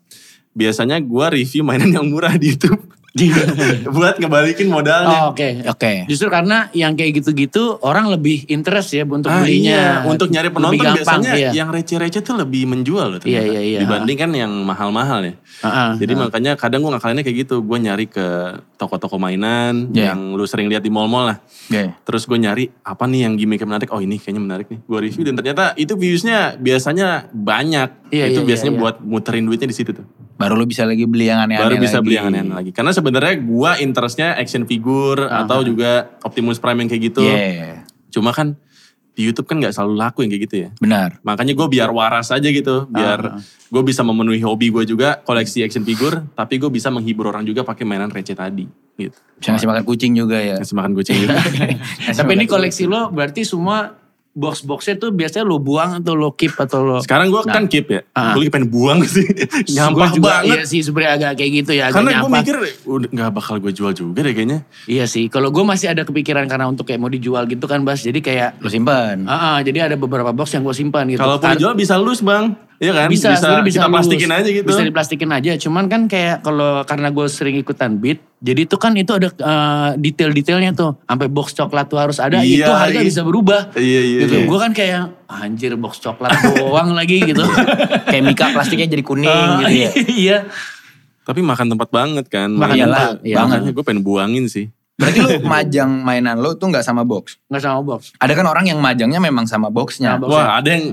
[0.52, 2.82] Biasanya gue review mainan yang murah di Youtube.
[3.96, 5.28] Buat ngebalikin modalnya.
[5.28, 5.66] Oh, Oke.
[5.66, 6.06] Oke.
[6.06, 10.04] Justru karena yang kayak gitu-gitu orang lebih interest ya untuk Ah, belinya.
[10.04, 10.06] iya.
[10.06, 11.50] Untuk nyari Lebih penonton gampang, biasanya iya.
[11.54, 13.46] yang receh-receh tuh lebih menjual loh ternyata.
[13.48, 13.80] Iya, iya, iya.
[13.84, 15.34] Dibanding kan yang mahal-mahal ya.
[15.62, 16.18] Ah, ah, Jadi ah.
[16.28, 17.56] makanya kadang gue ngakalinnya kayak gitu.
[17.62, 18.28] Gue nyari ke
[18.78, 20.14] toko-toko mainan Iya.
[20.14, 21.38] yang lu sering lihat di mall-mall lah.
[21.42, 21.94] Oke.
[22.06, 23.90] Terus gue nyari apa nih yang gimmick menarik.
[23.90, 24.80] Oh ini kayaknya menarik nih.
[24.86, 28.14] Gue review dan ternyata itu viewsnya biasanya banyak.
[28.14, 28.84] Iya, itu iya, biasanya iya, iya.
[28.86, 30.06] buat muterin duitnya di situ tuh.
[30.38, 32.06] Baru lu bisa lagi beli yang aneh-aneh Baru bisa lagi.
[32.06, 32.72] beli yang aneh-aneh lagi.
[32.72, 37.22] Karena sebenarnya gue interestnya action figure atau juga Optimus Prime yang kayak gitu.
[37.22, 37.84] Iya.
[38.08, 38.54] Cuma kan
[39.12, 40.70] di YouTube kan nggak selalu laku yang kayak gitu ya.
[40.78, 41.18] Benar.
[41.26, 43.42] Makanya gue biar waras aja gitu, biar Ah.
[43.42, 47.66] gue bisa memenuhi hobi gue juga koleksi action figure, tapi gue bisa menghibur orang juga
[47.66, 49.18] pakai mainan receh tadi, gitu.
[49.42, 50.62] Bisa ngasih makan kucing juga ya.
[50.62, 51.34] Kasih makan kucing juga.
[52.18, 53.90] Tapi ini koleksi lo berarti semua
[54.38, 56.98] box-boxnya tuh biasanya lo buang atau lo keep atau lo...
[57.02, 58.38] Sekarang gue kan keep ya, Ah.
[58.38, 59.26] gue lagi pengen buang sih,
[59.76, 60.54] nyampah juga, banget.
[60.54, 61.90] Iya sih sebenarnya agak kayak gitu ya.
[61.90, 64.62] agak Karena gue mikir udah nggak bakal gue jual juga deh kayaknya.
[64.86, 68.06] Iya sih, kalau gue masih ada kepikiran karena untuk kayak mau dijual gitu kan Bas.
[68.06, 69.26] Jadi kayak, Lu simpan.
[69.26, 71.18] ah, ah, jadi ada beberapa box yang gue simpan gitu.
[71.18, 73.08] Kalau pun dijual bisa lus bang, iya kan?
[73.08, 73.96] bisa, sebenarnya bisa kita lulus.
[73.96, 74.66] plastikin aja gitu.
[74.66, 75.52] Bisa diplastikin aja.
[75.58, 79.90] Cuman kan kayak kalau karena gue sering ikutan beat, jadi itu kan itu ada eh,
[79.98, 80.98] detail-detailnya tuh.
[81.04, 82.40] Sampai box coklat tuh harus ada.
[82.40, 83.06] itu Iya, harga iya.
[83.06, 83.74] bisa berubah.
[83.74, 84.34] Iya, iya, Gitu.
[84.38, 84.46] iya.
[84.46, 87.44] Gue kan kayak anjir box coklat doang lagi gitu.
[88.08, 89.90] Kayak mika plastiknya jadi kuning Ah, gitu ya.
[90.24, 90.38] iya.
[91.22, 92.48] Tapi makan tempat banget kan.
[92.50, 93.36] Makan tempat, iya.
[93.36, 93.60] banget.
[93.60, 94.72] Makanya gue pengen buangin sih.
[94.96, 97.38] Berarti lu majang mainan lu tuh nggak sama box.
[97.52, 98.16] Nggak sama box.
[98.18, 100.16] Ada kan orang yang majangnya memang sama boxnya.
[100.16, 100.32] Sama box.
[100.32, 100.86] Wah ada yang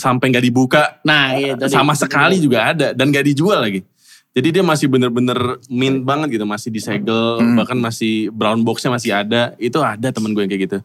[0.00, 3.84] sampai nggak dibuka Nah iya sama sekali juga ada dan gak dijual lagi.
[4.30, 5.34] Jadi dia masih bener-bener
[5.66, 7.58] mint banget gitu, masih disegel, Hmm.
[7.58, 9.58] bahkan masih brown boxnya masih ada.
[9.58, 10.78] Itu ada temen gue yang kayak gitu.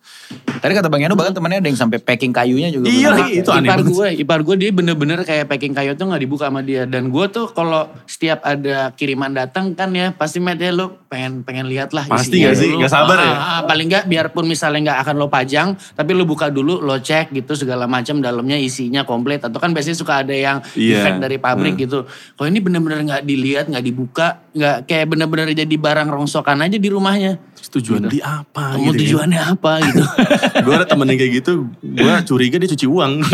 [0.58, 2.90] Tadi kata Bang Eno bahkan temennya ada yang sampai packing kayunya juga.
[2.90, 3.38] Iya pakai.
[3.38, 3.94] itu aneh ipar banget.
[3.94, 6.90] gue, ipar gue dia bener-bener kayak packing kayu tuh nggak dibuka sama dia.
[6.90, 11.46] Dan gue tuh kalau setiap ada kiriman datang kan ya pasti Matt ya lo pengen
[11.46, 12.10] pengen lihat lah.
[12.10, 12.66] Pasti nggak sih?
[12.68, 12.82] dulu.
[12.82, 13.30] Nggak sabar ya?
[13.30, 16.98] Ah, ah, paling nggak biarpun misalnya nggak akan lo pajang, tapi lo buka dulu, lo
[16.98, 19.38] cek gitu segala macam dalamnya isinya komplit.
[19.40, 20.98] Atau kan biasanya suka ada yang Iya.
[20.98, 21.84] defect dari pabrik Hmm.
[21.84, 22.00] gitu.
[22.34, 26.88] Kalau ini bener-bener nggak dilihat, nggak dibuka, nggak kayak bener-bener jadi barang rongsokan aja di
[26.88, 27.36] rumahnya.
[27.54, 28.74] Terus tujuan beli apa?
[28.74, 29.02] Kamu gitu kan.
[29.02, 30.04] tujuannya apa gitu?
[30.66, 33.14] gue ada temen yang kayak gitu, gue curiga dia cuci uang.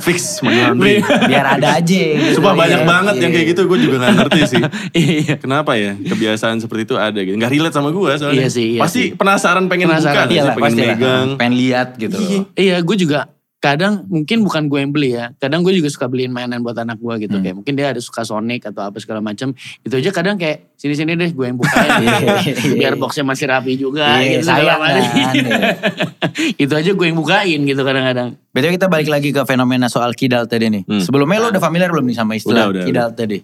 [0.00, 1.02] Fix laundering.
[1.24, 1.82] Biar ada aja.
[1.84, 2.38] gitu.
[2.38, 2.86] Sumpah banyak Iya.
[2.86, 4.62] banget yang kayak gitu, gue juga gak ngerti sih.
[4.94, 5.34] Iya.
[5.36, 7.34] Kenapa ya kebiasaan seperti itu ada gitu.
[7.34, 8.36] Gak relate sama gue soalnya.
[8.36, 9.08] Iya sih, iya Pasti sih.
[9.12, 10.88] penasaran pengen Penasaran, buka, gak Iya sih, lah, pengen pasti lah.
[10.92, 11.28] megang.
[11.34, 12.16] Pengen lihat gitu.
[12.16, 12.42] loh.
[12.54, 13.18] Iya, gue juga
[13.64, 15.32] kadang mungkin bukan gue yang beli ya.
[15.40, 17.40] Kadang gue juga suka beliin mainan buat anak gue gitu.
[17.40, 17.44] Hmm.
[17.48, 19.56] Kayak mungkin dia ada suka Sonic atau apa segala macam.
[19.80, 21.92] Itu aja kadang kayak sini-sini deh gue yang bukain.
[22.04, 23.00] Iya, iya, biar iya.
[23.00, 24.20] boxnya masih rapi juga.
[24.20, 25.00] Gitu, sayang kan,
[26.62, 28.36] itu aja gue yang bukain gitu kadang-kadang.
[28.52, 30.82] BTW kita balik lagi ke fenomena soal kidal tadi nih.
[30.84, 31.00] Hmm.
[31.00, 33.38] Sebelumnya lo udah familiar belum nih sama istilah Udah, udah, kidal tadi?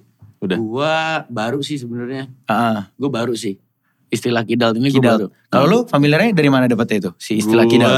[0.45, 0.59] Udah.
[0.61, 0.97] Gue
[1.33, 2.29] baru sih sebenarnya.
[2.45, 3.57] Ah, Gue baru sih.
[4.11, 5.27] Istilah kidal ini gue baru.
[5.27, 5.49] kidal.
[5.49, 7.11] Kalau lu familiarnya dari mana dapetnya itu?
[7.17, 7.93] Si istilah Gua- kidal.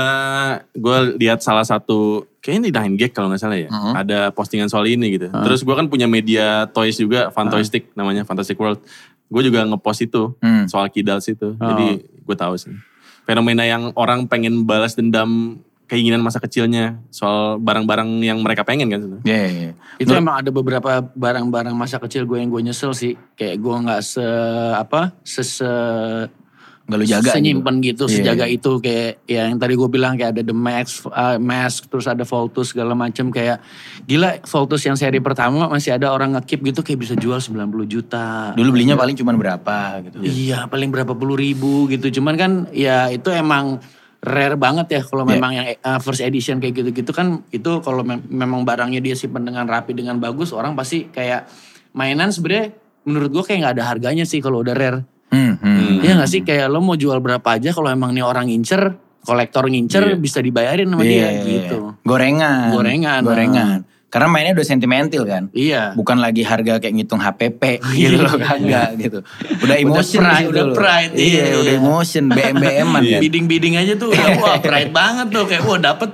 [0.74, 1.98] Gue lihat salah satu,
[2.38, 3.66] kayaknya di Nine Gag kalau gak salah ya.
[3.66, 3.92] Mhm.
[3.96, 5.32] Ada postingan soal ini gitu.
[5.32, 8.84] Terus gue kan punya media toys juga, Fantoystic namanya, Fantastic World.
[9.26, 10.68] Gue juga ngepost itu, Hmm.
[10.68, 11.56] soal kidal situ.
[11.56, 12.76] Jadi gue tahu sih.
[13.22, 16.96] Fenomena yang orang pengen balas dendam keinginan masa kecilnya.
[17.12, 19.04] Soal barang-barang yang mereka pengen kan.
[19.04, 19.24] sebenarnya.
[19.28, 19.72] Iya, iya, iya.
[20.00, 23.12] Itu emang ada beberapa barang-barang masa kecil gue yang gue nyesel sih.
[23.36, 24.24] Kayak gue nggak se
[24.72, 26.40] apa se, se-
[26.82, 28.58] Gak lu jaga senyimpen gitu, Iya, sejaga iya.
[28.58, 32.26] itu kayak ya yang tadi gue bilang kayak ada The Max, uh, Mask, terus ada
[32.26, 33.62] Voltus segala macem kayak
[34.02, 38.50] gila Voltus yang seri pertama masih ada orang ngekip gitu kayak bisa jual 90 juta.
[38.58, 40.26] Dulu belinya paling cuma berapa gitu.
[40.26, 42.18] Iya paling berapa puluh ribu gitu.
[42.18, 43.78] Cuman kan ya itu emang
[44.22, 45.30] rare banget ya kalau Iya.
[45.34, 49.42] memang yang uh, first edition kayak gitu-gitu kan itu kalau mem- memang barangnya dia simpen
[49.42, 51.50] dengan rapi dengan bagus orang pasti kayak
[51.92, 52.70] mainan sebenarnya
[53.02, 55.02] menurut gue kayak nggak ada harganya sih kalau udah rare.
[55.28, 56.00] Hmm, hmm.
[56.00, 59.64] Iya gak sih kayak lo mau jual berapa aja kalau emang nih orang ngincer, kolektor
[59.64, 60.16] ngincer Iya.
[60.16, 61.78] bisa dibayarin sama Iya, dia iya, gitu.
[61.82, 61.92] iya.
[62.04, 62.68] Gorengan.
[62.70, 63.78] Gorengan, Gorengan.
[64.12, 65.48] Karena mainnya udah sentimental kan.
[65.56, 65.96] Iya.
[65.96, 69.18] Bukan lagi harga kayak ngitung HPP gitu loh kagak gitu.
[69.64, 71.56] Udah emotion pride, di situ udah pride, Iya, iya.
[71.56, 73.20] udah emotion BM-BM-an kan.
[73.24, 76.10] Bidding-bidding aja tuh udah wah pride banget tuh kayak wah dapet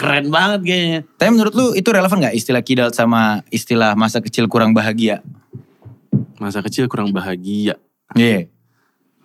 [0.00, 1.00] keren banget kayaknya.
[1.20, 5.20] Tapi menurut lu itu relevan gak istilah kidal sama istilah masa kecil kurang bahagia?
[6.40, 7.76] Masa kecil kurang bahagia.
[8.16, 8.48] Iya.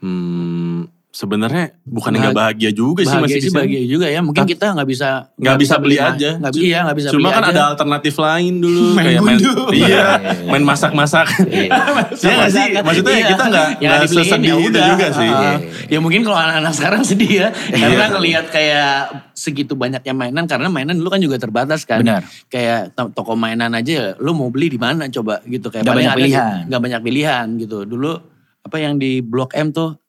[0.03, 3.57] Hmm, sebenarnya bukan nggak bahagia juga sih Bahagia masih sih bisa.
[3.59, 4.19] bahagia juga ya.
[4.19, 6.29] Mungkin kita nggak bisa Nggak bisa beli ma- aja.
[6.39, 7.51] Nggak bi- iya nggak bisa Cuma beli kan aja.
[7.51, 8.83] ada alternatif lain dulu.
[8.95, 9.53] Main kayak main, gundu.
[9.81, 10.05] iya,
[10.47, 11.27] main masak-masak.
[11.51, 12.65] Iya nggak sih?
[12.77, 13.27] Maksudnya Iya.
[13.29, 15.29] kita nggak nggak dibeliin sesedih ya itu juga sih.
[15.29, 17.47] Ah, ya mungkin kalau anak-anak sekarang sedih ya.
[17.51, 18.13] Karena Iya.
[18.13, 18.91] ngelihat kayak
[19.33, 20.45] segitu banyaknya mainan.
[20.45, 21.99] Karena mainan dulu kan juga terbatas kan.
[21.99, 22.23] Benar.
[22.47, 25.67] Kayak to- toko mainan aja ya, lu mau beli di mana coba gitu.
[25.67, 26.55] Kayak paling banyak pilihan.
[26.65, 27.77] Nggak banyak pilihan gitu.
[27.83, 28.11] Dulu
[28.61, 29.99] apa yang di Blok M tuh.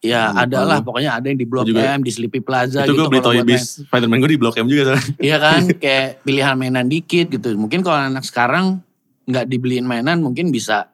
[0.00, 2.96] Ya Lupa ada lah pokoknya ada yang di Blok juga- M, di Sleepy Plaza itu
[2.96, 3.04] gitu.
[3.04, 3.36] gue beli Toy.
[3.44, 4.96] Biz Spiderman gue di Blok M juga.
[5.20, 7.52] Iya kan, kayak pilihan mainan dikit gitu.
[7.52, 8.80] Mungkin kalau anak sekarang
[9.28, 10.88] nggak dibeliin mainan mungkin bisa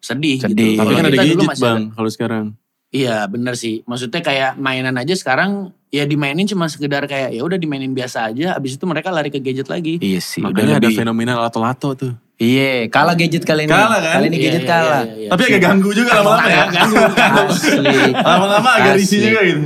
[0.00, 0.76] sedih, Sedih.
[0.76, 0.80] gitu.
[0.80, 2.44] Tapi kan ada gadget bang kalau sekarang.
[2.90, 3.86] Iya bener sih.
[3.86, 8.58] Maksudnya kayak mainan aja sekarang ya dimainin cuma sekedar kayak ya udah dimainin biasa aja.
[8.58, 10.02] Abis itu mereka lari ke gadget lagi.
[10.02, 10.42] Iya sih.
[10.42, 12.12] udah Makanya ada lebih- fenomena lato-lato tuh.
[12.34, 13.70] Iya, kalah gadget kali ini.
[13.70, 14.12] Kalah kan?
[14.16, 15.02] Kali ini Iya, gadget iya, kalah.
[15.04, 15.28] iya, iya.
[15.28, 16.64] Tapi agak ganggu juga lama-lama ya.
[16.72, 16.96] Ganggu.
[17.52, 17.98] Asli.
[18.16, 19.60] Lama-lama agak risih juga gitu.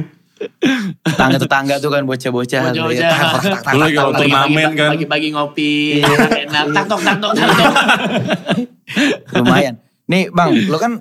[1.01, 2.61] Tetangga-tetangga tuh kan bocah-bocah.
[2.67, 3.09] Bocah-bocah.
[3.09, 4.21] Tak, tak, tak, tak, lagi tak, kalau tak.
[4.21, 4.89] turnamen kan.
[4.91, 5.73] Pagi-pagi ngopi.
[6.03, 6.17] Iya.
[6.45, 6.65] Enak.
[6.75, 7.73] Taktok, taktok, taktok.
[9.35, 9.75] Lumayan.
[10.05, 11.01] Nih bang, lo kan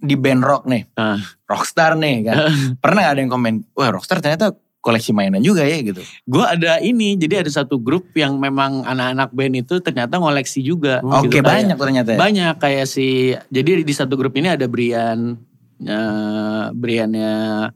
[0.00, 0.88] di band rock nih.
[0.96, 1.20] Ah.
[1.44, 2.36] Rockstar nih kan.
[2.80, 6.00] Pernah gak ada yang komen, wah Rockstar ternyata koleksi mainan juga ya gitu.
[6.24, 11.04] Gue ada ini, jadi ada satu grup yang memang anak-anak band itu ternyata ngoleksi juga.
[11.04, 11.44] Oke gitu.
[11.44, 12.18] banyak Kayak- ternyata ya.
[12.18, 15.36] Banyak kayak si, jadi di satu grup ini ada Brian,
[15.84, 17.32] eh Briannya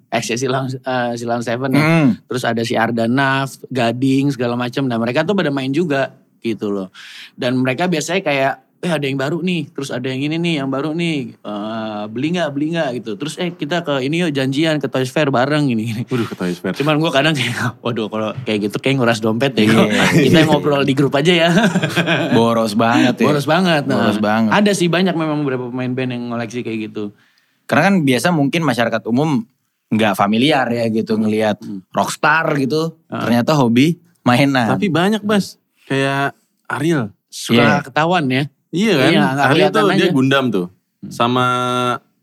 [0.09, 1.85] ex Silam, eh, Silam Seven ya.
[1.85, 2.09] Hmm.
[2.25, 4.89] Terus ada si Arda Naf, Gading segala macam.
[4.89, 6.09] Nah mereka tuh pada main juga
[6.41, 6.89] gitu loh.
[7.37, 10.69] Dan mereka biasanya kayak, eh ada yang baru nih, terus ada yang ini nih, yang
[10.69, 13.17] baru nih, Eh, beli nggak, beli nggak gitu.
[13.17, 15.89] Terus eh kita ke ini yuk janjian ke Toys Fair bareng gini.
[15.89, 16.03] gini.
[16.05, 16.77] Waduh ke Toys Fair.
[16.77, 19.65] Cuman gue kadang kayak, waduh kalau kayak gitu kayak nguras dompet deh.
[19.65, 19.89] Iya.
[20.13, 21.51] Kita ngobrol di grup aja ya.
[22.37, 23.27] Boros banget ya.
[23.27, 23.83] Boros banget.
[23.85, 24.51] Nah, Boros banget.
[24.53, 27.17] Ada sih banyak memang beberapa pemain band yang ngoleksi kayak gitu.
[27.65, 29.49] Karena kan biasa mungkin masyarakat umum
[29.89, 31.57] nggak familiar ya gitu ngelihat
[31.91, 33.01] rockstar gitu.
[33.07, 34.69] Ternyata hobi mainan.
[34.69, 35.57] Tapi banyak Bas.
[35.85, 37.13] Kayak Ariel.
[37.29, 37.75] Suka Iya.
[37.83, 38.45] ketahuan ya.
[38.75, 39.11] Iya kan?
[39.15, 40.07] Iya, kelihatan tuh dia aja.
[40.11, 40.17] Hmm.
[40.19, 40.67] Gundam tuh.
[41.07, 41.47] Sama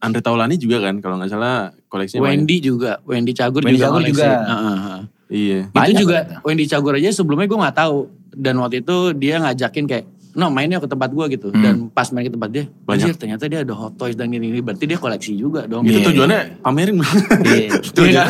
[0.02, 2.44] Andre Taulani juga kan kalau nggak salah koleksinya banyak.
[2.44, 4.28] Wendy juga, Wendy Cagur Wendy juga Cagur juga.
[4.28, 5.02] Heeh, heeh.
[5.32, 5.60] Iya.
[5.64, 6.44] Itu Banyak juga ternyata.
[6.44, 7.98] Wendy Cagur aja sebelumnya gue nggak tahu
[8.36, 11.60] dan waktu itu dia ngajakin kayak no mainnya ke tempat gue gitu Hmm.
[11.60, 13.15] dan pas main ke tempat dia Banyak.
[13.15, 16.08] ternyata dia ada hot toys dan gini gini berarti dia koleksi juga dong Itu Iya.
[16.08, 16.96] tujuannya pamerin.
[17.44, 17.67] Iya.
[18.02, 18.24] Iya,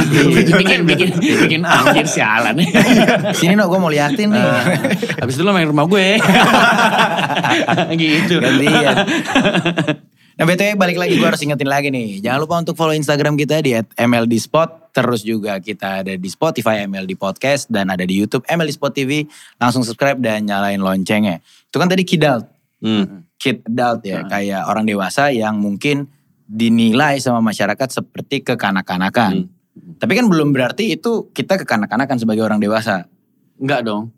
[0.51, 2.57] bikin bikin bikin anjir sialan
[3.37, 4.45] Sini no gue mau liatin nih.
[5.17, 6.07] Habis itu lo main rumah gue.
[8.01, 8.35] gitu.
[8.37, 8.95] Gantian.
[10.39, 12.23] Nah BTW balik lagi gue harus ingetin lagi nih.
[12.23, 14.91] Jangan lupa untuk follow Instagram kita di @mldspot.
[14.91, 19.27] Terus juga kita ada di Spotify MLD Podcast dan ada di YouTube MLD Spot TV.
[19.59, 21.39] Langsung subscribe dan nyalain loncengnya.
[21.43, 22.47] Itu kan tadi kidal.
[22.83, 23.27] Hmm.
[23.35, 24.23] Kid adult ya.
[24.27, 26.07] Kayak orang dewasa yang mungkin
[26.51, 29.47] dinilai sama masyarakat seperti kekanak-kanakan.
[29.99, 33.07] Tapi kan belum berarti itu kita kekanak-kanakan sebagai orang dewasa.
[33.55, 34.11] Enggak dong.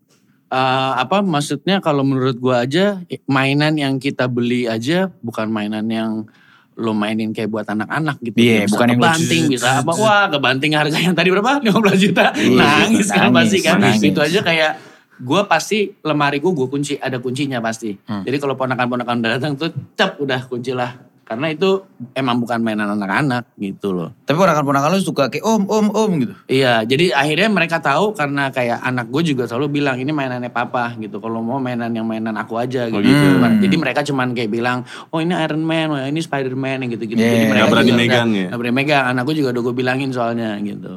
[0.53, 6.29] Eh, apa maksudnya kalau menurut gua aja mainan yang kita beli aja bukan mainan yang
[6.77, 8.37] lo mainin kayak buat anak-anak gitu.
[8.37, 9.91] Iya, bisa bukan yang lo kebanting, bisa apa.
[9.97, 11.57] Wah kebanting harganya tadi berapa?
[11.57, 12.25] 15 juta.
[12.37, 13.77] Iya, nangis kan nangis, pasti kan.
[13.81, 14.01] nangis.
[14.13, 14.71] Itu aja kayak
[15.17, 17.97] gue pasti lemariku gue kunci ada kuncinya pasti.
[18.05, 18.21] Hmm.
[18.21, 21.01] Jadi kalau ponakan-ponakan udah datang tuh cep udah kunci lah.
[21.23, 21.79] Karena itu
[22.13, 24.11] emang bukan mainan anak-anak gitu loh.
[24.27, 26.35] Tapi ponakan-ponakan lu suka kayak om, om, om gitu.
[26.51, 30.91] Iya, jadi akhirnya mereka tahu karena kayak anak gue juga selalu bilang ini mainannya papa
[30.99, 31.23] gitu.
[31.23, 32.99] Kalau mau mainan yang mainan aku aja gitu.
[32.99, 33.39] Oh, gitu.
[33.39, 37.15] Cuman- Jadi mereka cuman kayak bilang, oh ini Iron Man, oh ini Spider Man gitu-gitu.
[37.15, 37.31] Yeah.
[37.39, 38.47] Jadi mereka Nggak berani juga megang udah- ya?
[38.51, 39.03] nggak berani megang.
[39.07, 40.93] Anak gue juga udah gue bilangin soalnya gitu.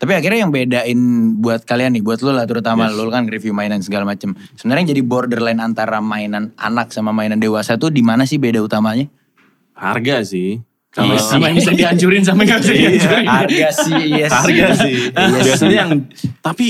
[0.00, 1.00] Tapi akhirnya yang bedain
[1.36, 4.32] buat kalian nih, buat lu lah terutama lu kan review mainan segala macem.
[4.56, 8.64] Sebenarnya yang jadi borderline antara mainan anak sama mainan dewasa tuh di mana sih beda
[8.64, 9.12] utamanya?
[9.80, 10.60] Harga sih.
[10.90, 11.22] Kalau Iya.
[11.22, 13.24] Sama yang bisa dihancurin sama yang bisa dihancurin.
[13.24, 14.34] Harga sih, iya sih.
[14.34, 14.94] harga sih.
[15.08, 15.78] Iya Biasanya sih.
[15.78, 15.90] yang
[16.40, 16.66] tapi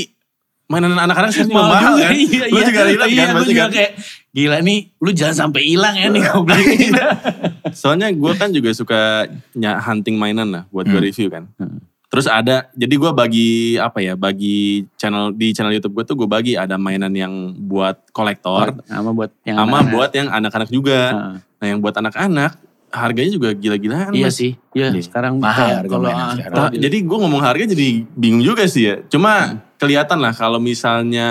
[0.66, 2.12] mainan anak-anak sekarang juga mahal juga, kan.
[2.14, 2.64] Iya, Lu iya.
[2.64, 3.70] juga lihat Iya, kan gue pasti juga kan.
[3.72, 3.92] kayak,
[4.30, 6.76] gila nih lu jangan sampai hilang ya nih kau beli.
[7.72, 9.00] Soalnya gue kan juga suka
[9.52, 11.02] ny- hunting mainan lah buat gue Hmm.
[11.02, 11.50] review kan.
[12.06, 16.28] Terus ada, jadi gue bagi apa ya, bagi channel di channel YouTube gue tuh gue
[16.28, 19.90] bagi ada mainan yang buat kolektor, sama buat yang sama anak-anak.
[19.90, 21.00] buat yang anak-anak juga.
[21.08, 21.34] Heeh.
[21.56, 22.52] Nah yang buat anak-anak
[22.90, 24.10] harganya juga gila-gilaan.
[24.10, 24.36] Iya Mas.
[24.36, 26.34] sih, iya sekarang Mahal kalau ah.
[26.34, 28.94] Ta- jadi gue ngomong harga jadi bingung juga sih ya.
[29.06, 31.30] Cuma kelihatan lah kalau misalnya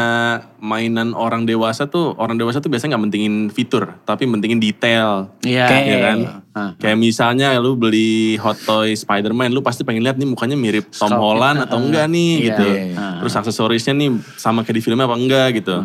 [0.57, 5.29] mainan orang dewasa tuh, orang dewasa tuh biasanya nggak mentingin fitur, tapi mentingin detail.
[5.43, 6.17] Iya, Kayak- ya kan?
[6.55, 6.71] Ah.
[6.79, 11.11] Kayak misalnya lu beli Hot Toy Spider-Man, lu pasti pengen lihat nih mukanya mirip Tom
[11.11, 12.45] Sculpt, Holland atau enggak nih iya.
[12.49, 12.67] gitu.
[12.95, 13.19] Ah.
[13.21, 15.75] Terus aksesorisnya nih sama kayak di filmnya apa enggak gitu.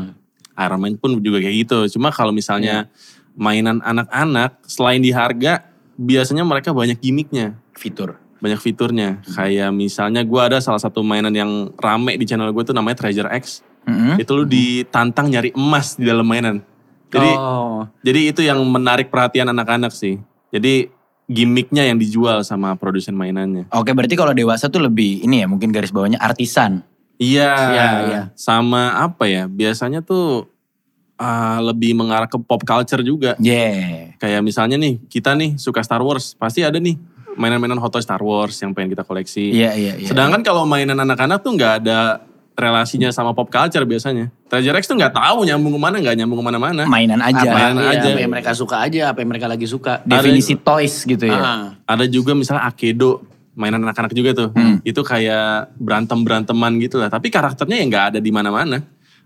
[0.54, 1.98] Iron Man pun juga kayak gitu.
[1.98, 2.86] Cuma kalau misalnya
[3.34, 8.18] mainan anak-anak selain di harga, biasanya mereka banyak gimmicknya Fitur.
[8.38, 9.24] banyak fiturnya.
[9.24, 13.32] Kayak misalnya gue ada salah satu mainan yang rame di channel gue tuh namanya Treasure
[13.40, 13.64] X.
[13.88, 14.20] Mm-mm.
[14.20, 16.60] Itu lu ditantang nyari emas di dalam mainan.
[17.08, 20.20] Jadi oh, jadi itu yang menarik perhatian anak-anak sih.
[20.52, 20.92] Jadi
[21.24, 23.64] gimmicknya yang dijual sama produsen mainannya.
[23.72, 26.84] Oke berarti kalau dewasa tuh lebih ini ya mungkin garis bawahnya artisan.
[27.16, 28.22] Iya, Iya, iya.
[28.36, 29.48] sama apa ya?
[29.48, 30.50] Biasanya tuh
[31.24, 33.32] ah, lebih mengarah ke pop culture juga.
[33.40, 34.12] Yeah.
[34.20, 37.00] Kayak misalnya nih, kita nih suka Star Wars, pasti ada nih
[37.34, 39.50] mainan-mainan Hot Toy Star Wars yang pengen kita koleksi.
[39.50, 40.08] Iya iya iya.
[40.08, 42.22] Sedangkan kalau mainan anak-anak tuh nggak ada
[42.54, 44.30] relasinya sama pop culture biasanya.
[44.46, 46.82] Treasure X tuh nggak tahu nyambung ke mana, nggak nyambung ke mana-mana.
[46.86, 47.42] mainan aja.
[47.42, 48.08] apa, Mainan iya, aja.
[48.14, 50.00] apa yang mereka suka aja, apa yang mereka lagi suka.
[50.06, 51.34] Definisi toys gitu ya.
[51.34, 51.64] Ah.
[51.82, 53.26] Ada juga misalnya Akedo,
[53.58, 54.48] mainan anak-anak juga tuh.
[54.54, 54.78] Hmm.
[54.86, 57.10] Itu kayak berantem-beranteman gitu lah.
[57.10, 58.78] Tapi karakternya ya nggak ada di mana-mana.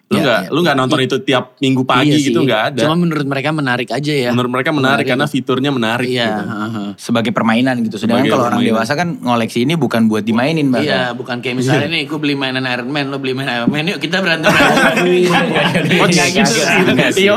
[0.09, 0.49] Lu Ya, nggak ya.
[0.49, 2.81] lu nggak nonton itu tiap minggu pagi Iya gitu nggak ada.
[2.81, 4.33] Cuma menurut mereka menarik aja ya.
[4.33, 5.35] Menurut mereka menarik Menarik karena aja.
[5.37, 6.25] fiturnya menarik Iya.
[6.25, 6.45] gitu.
[6.49, 6.89] heeh.
[6.97, 7.97] Sebagai permainan gitu.
[7.99, 10.89] Sedangkan Sebagai kalau orang dewasa kan ngoleksi ini bukan buat dimainin bahkan.
[10.89, 13.85] Iya, bukan kayak misalnya nih, gue beli mainan Iron Man, lo beli mainan Iron Man,
[13.87, 14.49] yuk kita berantem.
[14.49, 16.53] Oh, gitu.
[16.89, 17.23] Enggak sih.
[17.23, 17.33] Iya.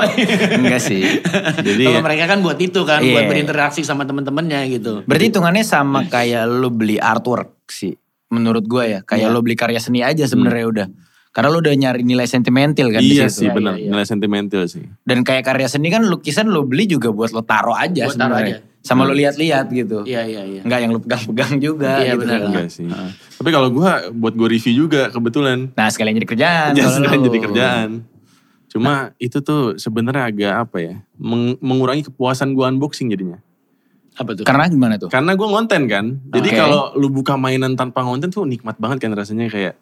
[0.55, 1.01] Enggak sih.
[1.60, 3.13] Jadi Kalau ya, mereka kan buat itu kan, Iya.
[3.13, 5.03] buat berinteraksi sama temen-temennya gitu.
[5.03, 7.99] Berarti hitungannya sama kayak lo beli artwork sih.
[8.29, 8.99] Menurut gua ya.
[9.01, 9.34] Kayak Iya.
[9.34, 10.88] lo beli karya seni aja sebenarnya udah.
[11.31, 13.43] Karena lo udah nyari nilai sentimental kan di iya situ.
[13.43, 13.89] sih benar, iya, iya.
[13.89, 14.83] nilai sentimental sih.
[15.01, 18.35] Dan kayak karya seni kan lukisan lo beli juga buat lo taro aja Buat taro
[18.35, 18.59] sebenarnya.
[18.59, 18.69] aja.
[18.81, 20.03] Sama lo lihat-lihat gitu.
[20.03, 20.61] Iya, iya, iya.
[20.61, 22.21] Enggak yang lo pegang-pegang juga Iya, gitu.
[22.21, 22.35] benar.
[22.37, 22.47] kan.
[22.49, 22.87] Enggak sih.
[23.37, 25.71] Tapi kalau gua buat gue review juga kebetulan.
[25.71, 26.69] Nah sekalian jadi kerjaan.
[26.73, 27.25] Jadi, kalau lo.
[27.25, 27.89] jadi kerjaan.
[28.67, 30.95] Cuma itu tuh sebenarnya agak apa ya?
[31.15, 33.39] meng- mengurangi kepuasan gua unboxing jadinya.
[34.11, 34.43] Apa tuh?
[34.43, 35.07] Karena gimana tuh?
[35.07, 36.05] Karena gue ngonten kan.
[36.29, 36.57] Jadi Oke.
[36.57, 39.79] kalau lu buka mainan tanpa ngonten tuh nikmat banget kan rasanya kayak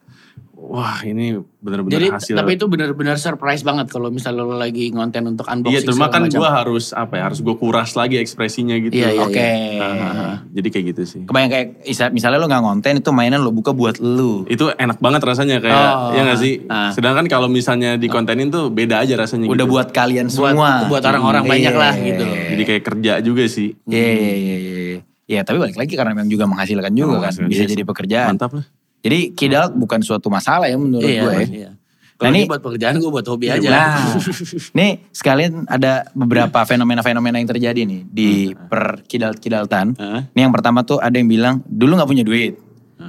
[0.52, 2.36] wah ini bener-bener Jadi hasil.
[2.36, 5.76] tapi itu benar-benar surprise banget kalau misalnya lo lagi ngonten untuk unboxing.
[5.76, 7.24] Iya, cuma segala kan gue harus apa ya?
[7.26, 8.94] Harus gue kuras lagi ekspresinya gitu.
[8.94, 9.50] Iya, iya, Oke.
[9.76, 11.22] Nah, jadi kayak gitu sih.
[11.24, 14.46] Kebayang kayak isa- misalnya lo nggak ngonten itu mainan lo buka buat lu.
[14.46, 16.54] Itu enak banget rasanya kayak Oh, ya gak sih?
[16.66, 16.92] ah.
[16.92, 19.74] Sedangkan kalau misalnya dikontenin tuh beda aja rasanya Udah gitu.
[19.74, 20.72] buat kalian Buat- semua.
[20.86, 22.06] buat orang-orang banyak lah Iya.
[22.06, 22.24] gitu.
[22.26, 23.74] Jadi kayak kerja juga sih.
[23.84, 25.00] Iya iya iya iya.
[25.30, 27.34] Ya tapi balik lagi karena memang juga menghasilkan juga Oh, kan.
[27.46, 27.70] Bisa iya.
[27.70, 28.34] jadi pekerjaan.
[28.34, 28.66] Mantap lah.
[29.00, 31.48] Jadi kidal bukan suatu masalah ya menurut Iya, gue ya.
[31.48, 31.72] iya.
[31.72, 31.78] Nah,
[32.20, 33.68] Kalau ini- ini buat pekerjaan gue buat hobi aja.
[33.70, 33.96] Nah,
[34.78, 39.96] nih sekalian ada beberapa fenomena-fenomena yang terjadi nih di per kidal-kidaltan.
[39.96, 40.28] Hah?
[40.30, 42.60] Nih yang pertama tuh ada yang bilang dulu nggak punya duit,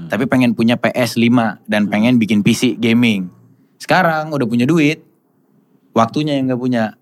[0.06, 1.26] tapi pengen punya PS5
[1.66, 3.26] dan pengen bikin PC gaming.
[3.82, 5.02] Sekarang udah punya duit,
[5.90, 6.94] waktunya yang nggak punya.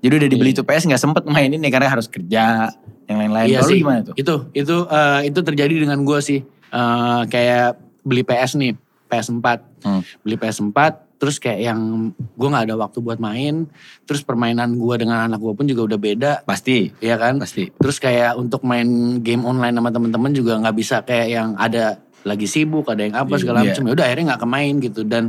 [0.00, 2.70] Jadi udah dibeli tuh PS nggak sempet mainin nih karena harus kerja,
[3.04, 3.50] yang lain-lain.
[3.50, 3.80] Iya Kalau lu sih.
[3.82, 4.14] gimana tuh?
[4.14, 6.40] Itu itu eh, itu terjadi dengan gue sih.
[6.70, 8.74] Eh, kayak beli PS nih,
[9.06, 9.46] PS4.
[9.86, 10.02] Hmm.
[10.20, 10.78] Beli PS4
[11.20, 11.80] terus kayak yang
[12.16, 13.68] gue nggak ada waktu buat main,
[14.02, 17.36] terus permainan gue dengan anak gue pun juga udah beda, Pasti, ya kan?
[17.36, 17.68] pasti.
[17.68, 18.88] Terus kayak untuk main
[19.20, 23.36] game online sama temen-temen juga nggak bisa kayak yang ada lagi sibuk, ada yang apa
[23.36, 23.76] segala Iya.
[23.76, 23.82] macam.
[23.84, 25.00] Ya udah akhirnya nggak kemain gitu.
[25.04, 25.22] Dan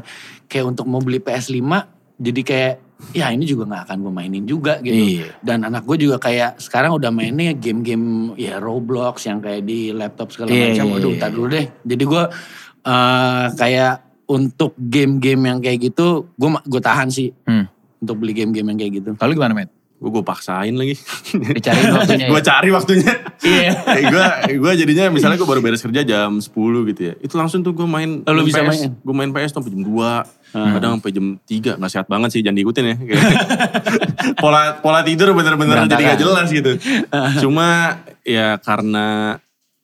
[0.47, 1.59] kayak untuk mau beli PS5
[2.15, 2.73] jadi kayak
[3.11, 4.95] ya ini juga nggak akan gue mainin juga gitu.
[4.95, 5.27] Iya.
[5.43, 10.31] Dan anak gue juga kayak sekarang udah mainnya game-game ya Roblox yang kayak di laptop
[10.31, 10.85] segala Iya, macam.
[10.87, 11.19] iya, Waduh, iya.
[11.19, 11.65] ntar dulu deh.
[11.83, 12.23] Jadi gue
[12.81, 13.93] eh, kayak
[14.25, 17.67] untuk game-game yang kayak gitu, gue gue tahan sih Hmm.
[17.99, 19.09] untuk beli game-game yang kayak gitu.
[19.15, 19.69] Kalau lu gimana, Matt?
[20.01, 20.97] Gue gue paksain lagi.
[21.61, 22.29] Dicariin waktunya ya?
[22.31, 23.13] gue cari waktunya.
[23.43, 23.71] Iya.
[24.13, 24.25] gue
[24.57, 26.49] gue jadinya misalnya gue baru beres kerja jam 10
[26.89, 27.13] gitu ya.
[27.21, 28.69] Itu langsung tuh gue main Oh, lu bisa PS.
[28.71, 28.89] main?
[28.97, 30.41] Gue main PS tuh sampai jam 2.
[30.51, 31.77] Kadang sampai jam 3.
[31.77, 32.95] Gak sehat banget sih jangan diikutin ya.
[32.97, 33.23] Kayak
[34.41, 36.71] pola pola tidur bener-bener jadi gak jelas gitu.
[37.37, 39.37] Cuma ya karena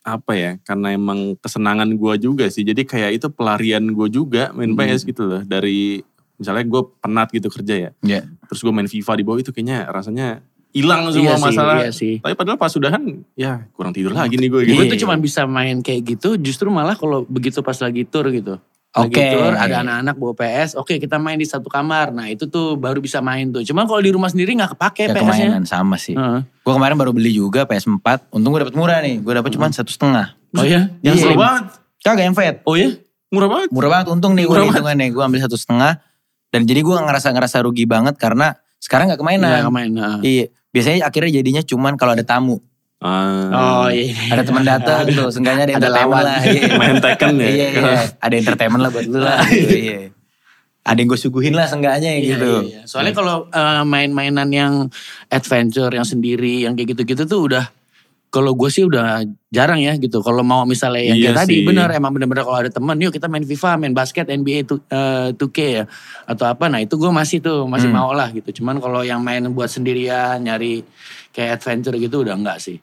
[0.08, 4.72] apa ya karena emang kesenangan gue juga sih jadi kayak itu pelarian gue juga main
[4.72, 4.80] Hmm.
[4.80, 6.00] PS gitu loh dari
[6.34, 8.24] misalnya gue penat gitu kerja ya Iya.
[8.46, 10.40] terus gue main FIFA di bawah itu kayaknya rasanya
[10.70, 12.14] hilang Iya semua sih, masalah iya sih.
[12.18, 15.44] tapi padahal pas sudahan ya kurang tidur lagi nih gue Gue gitu tuh cuma bisa
[15.44, 18.62] main kayak gitu justru malah kalau begitu pas lagi tour gitu.
[19.06, 19.22] Oke.
[19.38, 22.10] tour ada anak-anak bawa PS, oke kita main di satu kamar.
[22.10, 23.62] Nah itu tuh baru bisa main tuh.
[23.62, 25.54] Cuma kalau di rumah sendiri nggak kepake Gak PS-nya.
[25.54, 26.18] kemainan sama sih.
[26.18, 26.42] Heeh.
[26.66, 28.34] Gue kemarin baru beli juga PS4.
[28.34, 29.22] Untung gue dapet murah nih.
[29.22, 30.34] Gue dapet cuma satu setengah.
[30.58, 30.90] Oh ya?
[31.06, 31.38] Yang murah slim.
[31.38, 31.64] banget
[32.02, 32.56] Kagak yang fat.
[32.64, 32.90] Oh ya?
[33.28, 34.06] murah banget Murah banget.
[34.10, 35.08] Untung nih gue Murah hitungannya.
[35.12, 36.00] Gue ambil satu setengah.
[36.48, 39.68] Dan jadi gue ngerasa ngerasa rugi banget karena sekarang gak kemainan.
[39.68, 39.92] Nggak main.
[39.92, 40.20] heeh.
[40.24, 40.46] Iya.
[40.72, 42.64] Biasanya akhirnya jadinya cuman kalau ada tamu.
[43.00, 44.14] Ah, Oh iya.
[44.32, 45.30] Ada teman datang tuh.
[45.30, 46.26] Seenggaknya ada Ada entertainment lawan.
[46.26, 46.40] lah.
[46.48, 46.64] Iya.
[46.76, 48.00] main Tekken ya Iya, iya.
[48.18, 49.40] Ada entertainment lah buat lu lah.
[49.46, 50.00] Gitu, Iya.
[50.82, 52.52] Ada yang gue suguhin lah seenggaknya Iya, gitu.
[52.64, 52.82] iya, iya.
[52.84, 54.74] Soalnya kalau eh, main-mainan yang
[55.28, 57.66] adventure, yang sendiri, yang kayak gitu-gitu tuh udah
[58.28, 60.20] kalau gue sih udah jarang ya gitu.
[60.20, 61.64] Kalau mau misalnya yang Iya kayak tadi sih.
[61.64, 65.32] bener emang bener-bener kalau ada temen yuk kita main FIFA, main basket, NBA tu- eh,
[65.34, 65.84] 2K ya
[66.26, 66.66] atau apa.
[66.66, 67.98] Nah itu gue masih tuh masih Hmm.
[67.98, 68.52] mau lah gitu.
[68.54, 70.84] Cuman kalau yang main buat sendirian nyari
[71.30, 72.80] kayak adventure gitu udah enggak sih.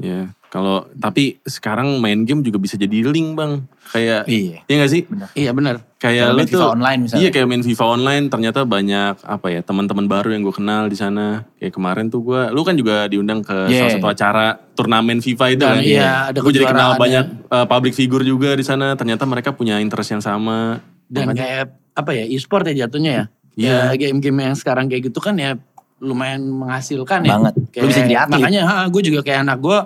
[0.00, 4.58] Ya kalau tapi sekarang main game juga bisa jadi link bang kayak Iya.
[4.64, 5.02] iya gak sih
[5.36, 5.78] Iya bener.
[5.94, 7.20] kayak lu tuh FIFA online misalnya.
[7.20, 10.96] iya kayak main FIFA online ternyata banyak apa ya teman-teman baru yang gue kenal di
[10.96, 13.86] sana kayak kemarin tuh gue lu kan juga diundang ke Yeah.
[13.86, 17.66] salah satu acara turnamen FIFA itu Dan kan iya, ada gue jadi kenal banyak uh,
[17.66, 22.10] public figure juga di sana ternyata mereka punya interest yang sama Dan Makanya- kayak apa
[22.12, 23.24] ya e-sport ya jatuhnya ya.
[23.52, 23.92] Iya.
[23.92, 25.58] Ya game-game yang sekarang kayak gitu kan ya
[26.00, 27.36] lumayan menghasilkan ya.
[27.36, 27.54] Banget.
[27.78, 28.40] Lu bisa jadi atlet.
[28.40, 29.78] Makanya gue juga kayak anak gue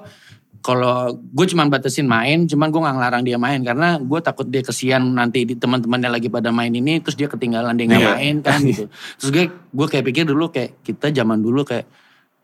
[0.64, 4.64] kalau gue cuman batasin main, cuman gue nggak ngelarang dia main karena gue takut dia
[4.64, 8.14] kesian nanti di teman-temannya lagi pada main ini, terus dia ketinggalan dia nggak Iya.
[8.16, 8.88] main kan gitu.
[9.20, 11.85] Terus gue gue kayak pikir dulu kayak kita zaman dulu kayak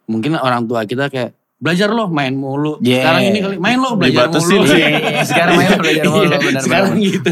[0.04, 2.80] mungkin orang tua kita kayak belajar lo main mulu.
[2.80, 3.04] Yeah.
[3.04, 4.56] Sekarang ini kali main lo belajar Dibatasin.
[4.56, 4.72] mulu.
[4.80, 4.88] Iya,
[5.22, 6.62] sekarang main belajar mulu, Iya, benar-benar.
[6.64, 7.30] Sekarang gitu.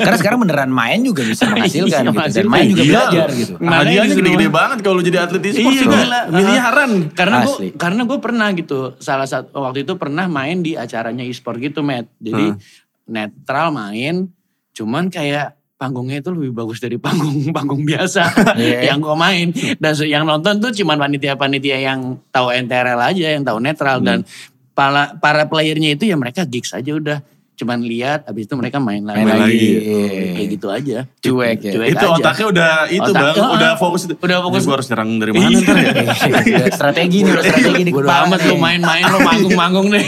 [0.00, 2.08] Karena sekarang beneran main juga bisa menghasilkan Iya, gitu.
[2.08, 2.48] Dan menghasilkan.
[2.50, 2.88] main juga Iya.
[2.96, 3.52] belajar gitu.
[3.54, 6.20] Hadiahnya disuruh- gede-gede banget kalau lu jadi atlet e-sport Iya, gila.
[6.32, 6.90] Miliaran.
[7.12, 11.60] Karena gue karena gue pernah gitu salah satu waktu itu pernah main di acaranya e-sport
[11.60, 12.08] gitu, Matt.
[12.16, 12.58] Jadi Hmm.
[13.06, 14.24] netral main,
[14.72, 18.92] cuman kayak panggungnya itu lebih bagus dari panggung panggung biasa Iya.
[18.92, 19.48] yang gue main.
[19.80, 24.04] Dan yang nonton tuh cuman panitia-panitia yang tahu NTRL aja yang tahu netral.
[24.04, 24.28] Dan
[24.76, 27.18] para para playernya itu ya mereka gigs aja udah
[27.60, 29.68] cuman lihat habis itu mereka main lagi, Main lagi.
[30.32, 31.72] kayak gitu aja Cuek ya.
[31.84, 32.08] itu aja.
[32.10, 34.02] otaknya udah itu Otak- bang, udah fokus.
[34.10, 34.62] Udah fokus.
[34.62, 35.92] Gue harus nyerang dari mana ntar ya?
[36.40, 38.48] Iya, strategi nih, bro, strategi Bodo kepala amat nih.
[38.48, 40.04] lu main-main lu manggung-manggung deh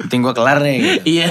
[0.00, 0.76] Penting gue kelar nih.
[0.76, 1.02] Gitu.
[1.12, 1.28] iya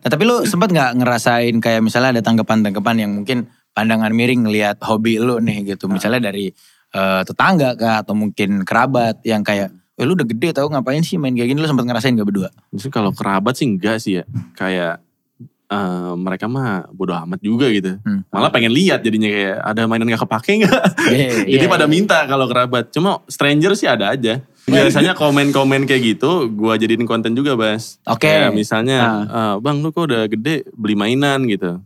[0.00, 3.38] Nah, tapi lu sempat nggak ngerasain kayak misalnya ada tanggapan-tanggapan yang mungkin
[3.70, 5.86] pandangan miring ngelihat hobi lu nih gitu.
[5.86, 6.50] Misalnya dari
[6.90, 11.20] eh, tetangga kah atau mungkin kerabat yang kayak, eh lu udah gede tau ngapain sih
[11.20, 12.48] main kayak gini lu sempat ngerasain gak berdua?
[12.72, 14.24] Justru kalau kerabat sih enggak sih ya.
[14.56, 15.04] Kayak
[15.68, 18.00] eh, mereka mah bodo amat juga gitu.
[18.00, 18.24] Hmm.
[18.32, 20.82] Malah pengen lihat jadinya kayak ada mainan gak kepake gak?
[21.12, 21.92] Iya, Jadi iya, pada iya.
[21.92, 22.88] minta kalau kerabat.
[22.88, 24.40] Cuma stranger sih ada aja.
[24.64, 28.00] Biasanya komen-komen kayak gitu gua jadiin konten juga Bas.
[28.08, 28.24] Oke.
[28.28, 31.82] Kayak misalnya, "Eh, Bang lu kok udah gede beli mainan gitu.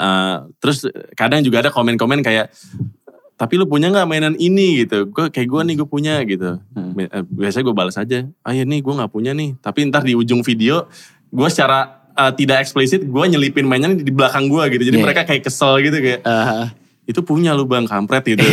[0.00, 0.86] Nah, terus
[1.18, 2.48] kadang juga ada komen-komen kayak,
[3.40, 5.08] tapi lu punya nggak mainan ini gitu?
[5.08, 6.60] Gue kayak gue nih gue punya gitu.
[6.92, 9.56] Bi- eh, Biasanya gue balas aja, ah ya nih gue nggak punya nih.
[9.56, 10.84] Tapi ntar di ujung video,
[11.26, 14.82] gue secara eh, tidak eksplisit gue nyelipin mainan di belakang gue gitu.
[14.84, 15.06] Jadi Yeah.
[15.06, 16.66] mereka kayak kesel gitu kayak, Eh,
[17.08, 18.44] itu punya lu bang kampret gitu.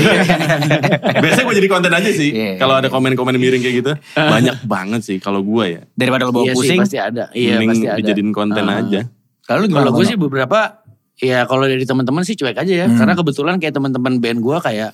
[1.21, 2.31] Biasanya gue jadi konten aja sih.
[2.31, 2.53] Iya.
[2.55, 5.81] Kalau ada komen-komen miring kayak gitu, banyak banget sih kalau gue ya.
[5.93, 8.79] Daripada lu bawa iya sih pusing, pasti ada iya Mending pasti ada dijadiin konten Ah.
[8.79, 9.01] aja.
[9.43, 10.79] kalau gue sih beberapa
[11.17, 12.87] ya kalau dari teman-teman sih cuek aja ya.
[12.87, 12.97] Hmm.
[12.97, 14.91] Karena kebetulan kayak teman-teman band gue kayak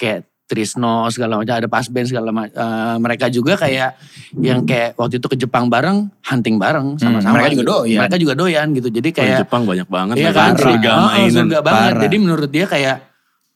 [0.00, 2.58] kayak Trisno segala macam ada pas band segala macam.
[2.98, 3.94] mereka juga kayak
[4.34, 7.38] yang kayak waktu itu ke Jepang bareng, hunting bareng sama-sama.
[7.38, 7.70] mereka juga gitu.
[7.70, 7.98] doyan.
[8.02, 8.88] Mereka juga doyan gitu.
[8.90, 10.14] Jadi kayak Jepang banyak banget.
[10.18, 11.30] Iya kan, surga mainan.
[11.30, 11.92] surga banget.
[11.94, 12.02] Parah.
[12.02, 12.96] Jadi menurut dia kayak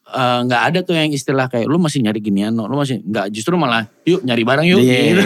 [0.07, 2.63] eh, nggak ada tuh yang istilah kayak lu masih nyari ginian, no.
[2.71, 4.79] lu masih nggak justru malah yuk nyari barang yuk.
[4.79, 4.95] Iya.
[5.03, 5.21] gitu.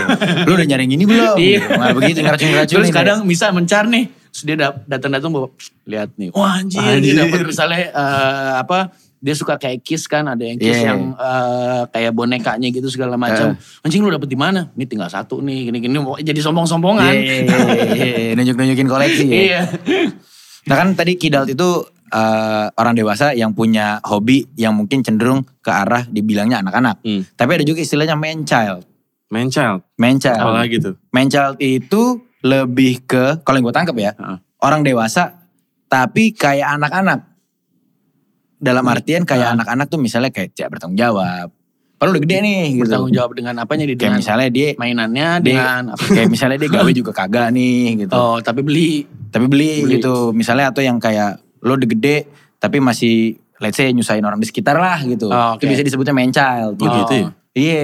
[0.50, 1.36] lu udah nyari yang ini belum?
[1.38, 1.60] Iya.
[1.78, 2.76] Malah begitu ngeracun-ngeracun.
[2.82, 5.48] Terus kadang bisa mencar nih, terus dia dat- datang-datang bawa
[5.84, 7.02] lihat nih, wah anjir, Anjir.
[7.02, 8.80] dia dapat misalnya eh, apa?
[9.20, 10.96] Dia suka kayak kiss kan, ada yang kiss Iya.
[10.96, 13.52] yang eh, kayak bonekanya gitu segala macam.
[13.84, 14.72] Anjing lu dapet di mana?
[14.72, 16.00] Ini tinggal satu nih, gini-gini.
[16.00, 17.12] Mau Jadi sombong-sombongan.
[17.12, 18.32] Iya, iya, iya, iya.
[18.40, 19.36] nunjuk-nunjukin koleksi ya.
[19.36, 19.62] Iya.
[20.72, 25.68] Nah kan tadi Kidalt itu eh, orang dewasa yang punya hobi yang mungkin cenderung ke
[25.68, 27.04] arah dibilangnya anak-anak.
[27.04, 27.28] Hmm.
[27.36, 28.88] Tapi ada juga istilahnya man child.
[29.28, 29.84] Man child.
[30.00, 30.42] Man child.
[30.42, 30.96] Apalagi tuh.
[31.12, 34.38] Man child itu lebih ke, kalau yang gue tangkap ya, Heeh.
[34.64, 35.44] orang dewasa
[35.90, 37.20] tapi kayak anak-anak.
[38.60, 41.48] Dalam artian kayak anak-anak tuh misalnya kayak tidak bertanggung jawab.
[41.96, 42.84] Padahal udah gede nih gitu.
[42.88, 46.04] Bertanggung jawab dengan apanya di Kayak misalnya dia, mainannya dia dengan apa?
[46.04, 48.14] kayak misalnya dia gawe juga kagak nih gitu.
[48.16, 49.04] Oh, tapi beli.
[49.32, 50.00] Tapi beli, Beli.
[50.00, 50.32] gitu.
[50.32, 52.18] Misalnya atau yang kayak lo udah gede
[52.56, 55.28] tapi masih let's say nyusahin orang di sekitar lah gitu.
[55.28, 55.72] Oh, Itu oke.
[55.72, 56.80] bisa disebutnya man child.
[56.80, 57.28] Oh, gitu ya?
[57.56, 57.84] Iya.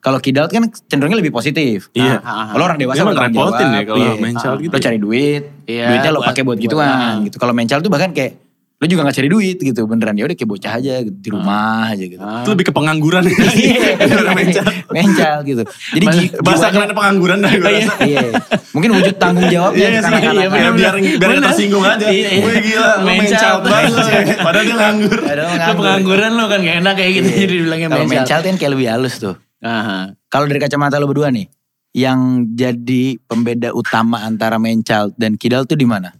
[0.00, 1.92] Kalau kidalt kan cenderungnya lebih positif.
[1.92, 2.16] Iya.
[2.16, 2.46] Ah, ah, ah.
[2.50, 4.12] Kalau orang dewasa Emang bertanggung ngerepotin jawab, ya kalau iya.
[4.16, 4.82] man child gitu Lo ya?
[4.82, 7.36] cari duit, Iya, duitnya lo pakai buat buat- gituan gitu.
[7.36, 8.32] Kalau man child tuh bahkan kayak
[8.80, 11.92] lo juga gak cari duit gitu beneran ya udah kayak bocah aja gitu, di rumah
[11.92, 12.16] aja gitu.
[12.18, 12.40] Ah.
[12.40, 13.28] Itu lebih ke pengangguran.
[13.28, 13.92] Iya,
[14.48, 14.72] child.
[14.88, 15.62] man child gitu.
[15.68, 16.04] Jadi
[16.40, 17.94] Bahasa jiwanya- keren pengangguran dah gue rasa.
[18.00, 18.20] Iya.
[18.72, 20.32] Mungkin wujud tanggung jawabnya Iya sih, anak-anak.
[20.32, 22.08] iya, biar, biar, tersinggung aja.
[22.08, 22.40] Iya, iya.
[22.40, 22.90] Wih gila,
[23.28, 23.92] child banget.
[24.40, 25.18] Padahal dia nganggur.
[25.20, 25.76] Padahal nganggur.
[25.76, 28.28] pengangguran lo kan gak enak kayak gitu jadi dibilangnya Kalau man mental.
[28.32, 29.36] child kan kayak lebih halus tuh.
[29.60, 30.16] Aha.
[30.28, 31.46] Kalau dari kacamata lo berdua nih,
[31.92, 36.12] yang jadi pembeda utama antara man child dan kidal tuh di mana?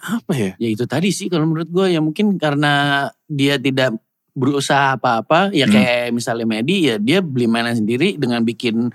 [0.00, 0.52] Apa ya?
[0.60, 3.96] Ya itu tadi sih kalau menurut gue ya mungkin karena dia tidak
[4.34, 5.74] berusaha apa-apa ya Hmm.
[5.78, 8.90] kayak misalnya Medi ya dia beli mainan sendiri dengan bikin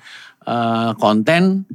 [0.45, 1.65] eh, konten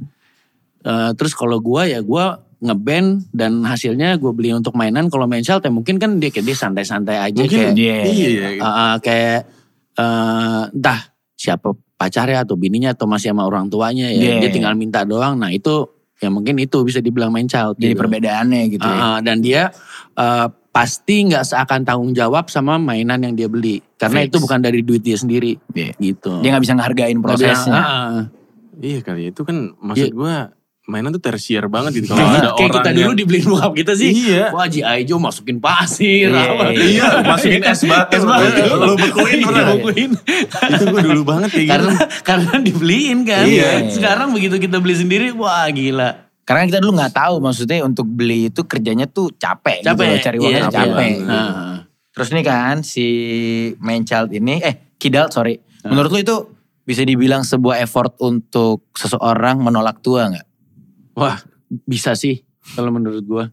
[0.85, 2.25] Eh, terus kalau gue ya gue
[2.61, 6.45] ngeband dan hasilnya gue beli untuk mainan kalau main child ya mungkin kan dia kayak
[6.45, 7.97] dia santai-santai aja Mungkin kayak Iya.
[8.05, 8.47] iya.
[8.61, 9.49] Uh, uh, kayak
[9.97, 11.09] uh, entah
[11.45, 14.41] siapa pacarnya atau bininya atau masih sama orang tuanya ya Yeah.
[14.41, 15.85] dia tinggal minta doang nah itu
[16.17, 18.01] ya mungkin itu bisa dibilang main child Jadi gitu.
[18.01, 18.97] perbedaannya gitu ya.
[18.97, 19.69] uh, dan dia
[20.15, 24.27] uh, pasti nggak seakan tanggung jawab sama mainan yang dia beli karena Fix.
[24.27, 25.91] itu bukan dari duit dia sendiri Iya.
[25.95, 27.73] gitu Dia gak bisa ngehargain Nggak prosesnya.
[27.75, 28.23] uh, uh.
[28.75, 30.15] Iya kali itu kan maksud Iya.
[30.15, 30.35] gue
[30.85, 32.09] mainan tuh tersier banget gitu.
[32.09, 34.09] Kalau ada kayak orang kita dulu yang- dibeliin bokap kita sih.
[34.11, 34.45] Iya.
[34.49, 34.99] Wah G.I.
[35.03, 36.29] Joe masukin pasir.
[36.29, 36.63] Iya, apa.
[36.71, 38.11] Iya, masukin es batu.
[38.11, 38.61] Es batu.
[38.71, 40.09] Lu bekuin pernah Iya, bekuin.
[40.67, 41.73] itu gue dulu banget kayak gitu.
[41.73, 43.43] karena karena dibeliin kan.
[43.43, 43.69] Iya.
[43.89, 46.29] Sekarang begitu kita beli sendiri, wah gila.
[46.41, 49.81] Karena kita dulu gak tahu maksudnya untuk beli itu kerjanya tuh capek.
[49.81, 50.05] gitu Capek.
[50.05, 51.09] loh, cari uangnya Iya, capek.
[51.11, 51.25] iya.
[51.25, 51.53] Nah,
[52.11, 53.07] Terus nih kan si
[53.77, 55.59] man child ini, eh kidal sorry.
[55.83, 56.37] Menurut lu itu
[56.81, 60.45] bisa dibilang sebuah effort untuk seseorang menolak tua nggak?
[61.15, 61.39] Wah,
[61.87, 62.43] bisa sih
[62.75, 63.45] kalau menurut gua.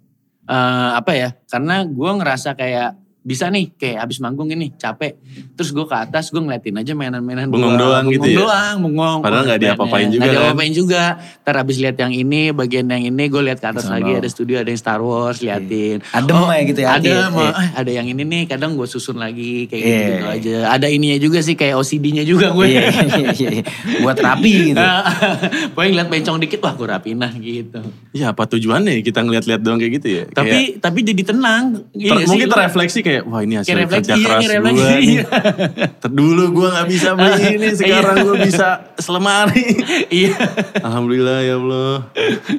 [0.47, 1.39] Eh apa ya?
[1.47, 5.15] Karena gua ngerasa kayak bisa nih kayak abis manggung ini capek
[5.53, 7.83] terus gue ke atas gue ngeliatin aja mainan-mainan Bengong gua.
[7.95, 8.37] doang gitu ya?
[8.37, 10.43] doang bengong Padahal nggak diapa-apain juga nggak kan?
[10.43, 11.03] diapa-apain juga
[11.41, 14.59] ntar abis lihat yang ini bagian yang ini gue lihat ke atas lagi ada studio
[14.59, 17.53] ada yang Star Wars liatin Adem Oh, ya gitu ya, ada iya, mah, iya.
[17.55, 20.27] eh, ada yang ini nih kadang gue susun lagi kayak Iya, gitu, iya.
[20.33, 23.63] aja ada ininya juga sih kayak OCD-nya juga gue Iya, iya, iya.
[23.99, 24.83] Buat rapi gitu.
[25.73, 27.81] Pokoknya ngeliat bencong dikit, wah gue rapi nah gitu.
[28.11, 30.25] Ya apa tujuannya kita ngeliat-liat doang kayak gitu ya?
[30.25, 31.63] Kayak Tapi tapi jadi tenang.
[31.73, 35.05] ter- Iya mungkin terefleksi kayak wah ini hasil Kayak kerja iya, keras kayak gue nih.
[35.13, 35.25] iya.
[36.09, 39.67] Dulu gue gak bisa beli ini, sekarang gue bisa selemari.
[40.13, 40.37] Iya.
[40.81, 41.97] Alhamdulillah ya Allah.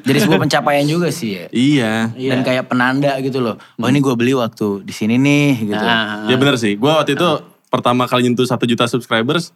[0.05, 1.45] Jadi sebuah pencapaian juga sih ya.
[1.49, 1.93] Iya.
[2.13, 3.57] Dan kayak penanda gitu loh.
[3.77, 5.85] Oh ini gue beli waktu di sini nih gitu.
[5.85, 6.77] Nah, Ya bener sih.
[6.77, 7.29] Gue waktu itu
[7.73, 9.49] pertama kali nyentuh satu juta subscribers,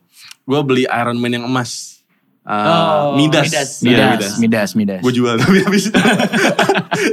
[0.45, 1.96] gue beli Iron Man yang emas.
[2.47, 2.63] Uh,
[3.11, 3.51] Oh, Midas.
[3.51, 3.69] Midas.
[3.83, 5.01] Iya, Midas, Midas, Midas.
[5.03, 5.99] Gue jual tapi habis itu.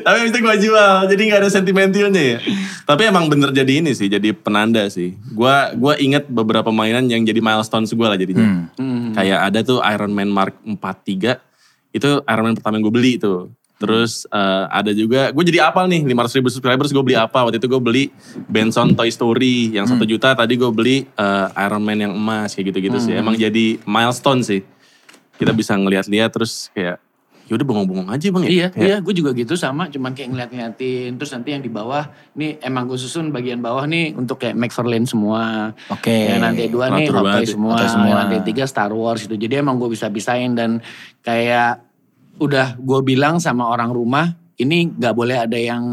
[0.07, 0.95] tapi habis itu gue jual.
[1.11, 2.39] Jadi gak ada sentimentalnya ya.
[2.87, 4.07] Tapi emang bener jadi ini sih.
[4.07, 5.18] Jadi penanda sih.
[5.35, 8.70] Gue gua inget beberapa mainan yang jadi milestone gue lah jadinya.
[8.78, 9.11] Hmm.
[9.11, 11.43] Kayak ada tuh Iron Man Mark 43.
[11.91, 13.51] Itu Iron Man pertama yang gue beli tuh.
[13.74, 17.43] Terus eh, ada juga, gue jadi apal nih 500 ribu subscribers gue beli apa.
[17.43, 18.05] Waktu itu gue beli
[18.47, 20.30] Benson Toy Story yang satu juta.
[20.39, 23.18] Tadi gue beli eh, Iron Man yang emas kayak gitu-gitu sih.
[23.18, 24.62] Emang jadi milestone sih.
[25.35, 27.03] Kita bisa ngeliat-liat terus kayak
[27.45, 28.49] yaudah bengong-bengong aja bang ya.
[28.49, 31.20] Iya, Kayak, iya, gue juga gitu sama, cuman kayak ngeliat-ngeliatin.
[31.20, 35.05] Terus nanti yang di bawah, nih emang gue susun bagian bawah nih untuk kayak McFarlane
[35.05, 35.72] semua.
[35.93, 36.32] Oke.
[36.32, 37.45] Yang nanti dua nih ya.
[37.45, 38.09] semua, Toys semua.
[38.09, 39.37] yang nanti tiga Star Wars gitu.
[39.37, 40.80] Jadi emang gue bisa bisain dan
[41.20, 41.85] kayak
[42.41, 45.85] udah gue bilang sama orang rumah, ini nggak boleh ada yang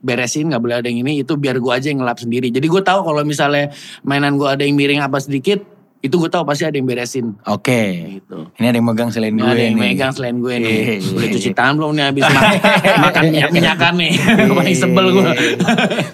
[0.00, 2.48] beresin, nggak boleh ada yang ini, itu biar gue aja yang ngelap sendiri.
[2.48, 3.68] Jadi gue tahu kalau misalnya
[4.00, 5.60] mainan gue ada yang miring apa sedikit,
[6.00, 7.36] itu gue tahu pasti ada yang beresin.
[7.44, 7.80] Oke.
[8.16, 8.38] Gitu.
[8.56, 9.82] Ini ada yang megang selain Ini gue ada yang nih.
[9.86, 10.72] megang selain gue nih.
[10.96, 11.12] Iya.
[11.12, 12.52] Udah cuci tangan belum nih habis makan,
[13.06, 14.12] makan minyak-minyakan nih.
[14.56, 15.30] Paling sebel gue.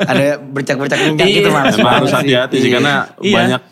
[0.03, 1.37] ada bercak-bercak minyak Iya.
[1.37, 1.74] gitu mas.
[1.76, 3.34] Harus hati-hati sih karena Iya.
[3.37, 3.62] banyak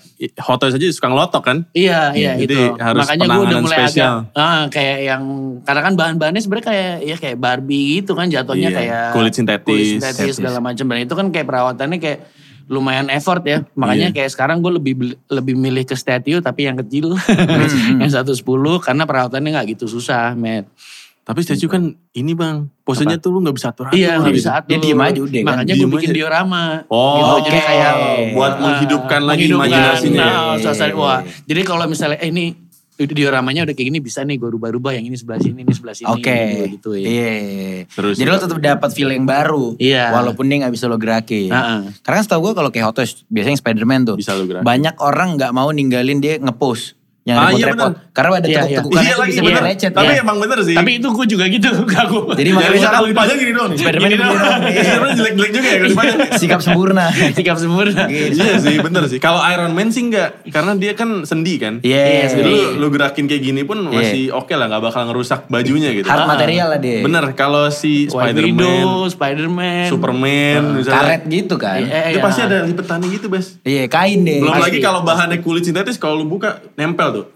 [0.40, 1.56] Hot Toys aja suka ngelotok kan.
[1.72, 2.78] Iya, iya Jadi itu.
[2.78, 4.14] harus Makanya gue udah mulai spesial.
[4.24, 5.22] agak ah, kayak yang
[5.60, 9.66] karena kan bahan-bahannya sebenarnya kayak ya kayak Barbie gitu kan jatuhnya Iya, kayak kulit sintetis.
[9.66, 10.34] kulit sintetis Sintetis.
[10.38, 12.18] segala macam dan itu kan kayak perawatannya kayak
[12.66, 13.62] lumayan effort ya.
[13.74, 14.16] Makanya Iya.
[14.16, 14.94] kayak sekarang gue lebih
[15.28, 17.14] lebih milih ke statue tapi yang kecil.
[18.00, 18.40] yang 110
[18.80, 20.68] karena perawatannya nggak gitu susah, Matt.
[21.24, 23.96] Tapi statue kan ini bang, posenya tuh lu gak bisa atur-atur.
[23.96, 24.38] Iya nggak gitu.
[24.44, 24.68] bisa atur.
[24.68, 25.48] Dia diem aja udah kan.
[25.56, 26.16] Makanya gue bikin aja.
[26.20, 26.62] diorama.
[26.92, 27.48] Oh, gitu.
[27.48, 27.56] Oke.
[27.64, 27.92] kayak
[28.36, 29.68] Buat ah, menghidupkan lagi menghidupkan.
[29.72, 30.20] imajinasinya.
[30.28, 31.20] Nah, suasana wah.
[31.48, 32.63] Jadi kalau misalnya eh ini
[32.96, 36.06] dioramanya udah kayak gini bisa nih gue rubah-rubah yang ini sebelah sini, ini sebelah sini.
[36.06, 36.70] Oke.
[36.70, 37.06] Gitu, ya.
[37.06, 37.34] Iya.
[37.90, 39.74] Terus- Jadi lo tetap dapat feel yang baru.
[39.76, 40.14] Iya.
[40.14, 41.50] Walaupun dia gak bisa lo gerakin.
[41.50, 41.80] Heeh.
[42.00, 44.16] Karena kan setahu gue kalau kayak Hot Toys, biasanya Spider-Man tuh.
[44.16, 44.62] Bisa lo gerakin.
[44.62, 46.94] Banyak orang gak mau ninggalin dia nge-post.
[47.24, 48.03] Yang Ah, repot iya.
[48.14, 49.50] Karena ada Iya, tekuk-tekukan Iya itu lagi bisa bener.
[49.58, 49.90] bikin lecet.
[49.90, 50.22] Tapi ya.
[50.22, 50.74] emang bener sih.
[50.78, 52.22] Tapi itu gue juga gitu, gak gue.
[52.38, 53.78] Jadi Ya, makanya bisa kalau dipajang gini doang nih.
[53.82, 54.36] Spider-Man Gini doang.
[54.38, 56.18] Spider-Man jelek-jelek juga ya kalau dipajang.
[56.46, 57.04] sikap sempurna.
[57.38, 58.02] sikap sempurna.
[58.06, 59.18] Iya sih bener sih.
[59.18, 60.46] Kalau Iron Man sih enggak.
[60.46, 61.82] Karena dia kan sendi kan.
[61.82, 62.30] Iya.
[62.30, 64.70] Jadi lu, lu gerakin kayak gini pun masih oke lah.
[64.70, 66.06] Gak bakal ngerusak bajunya gitu.
[66.06, 67.02] Hard material lah dia.
[67.02, 67.34] Bener.
[67.34, 69.90] Kalau si Spider-Man, Spider-Man.
[69.90, 70.62] Superman.
[70.78, 71.82] misalnya, Karet gitu kan.
[71.82, 72.22] Iya, Itu iya.
[72.22, 73.58] pasti ada lipetannya gitu Bes.
[73.66, 74.38] Iya kain deh.
[74.38, 77.26] Belum lagi kalau bahannya kulit sintetis kalau lu buka nempel tuh.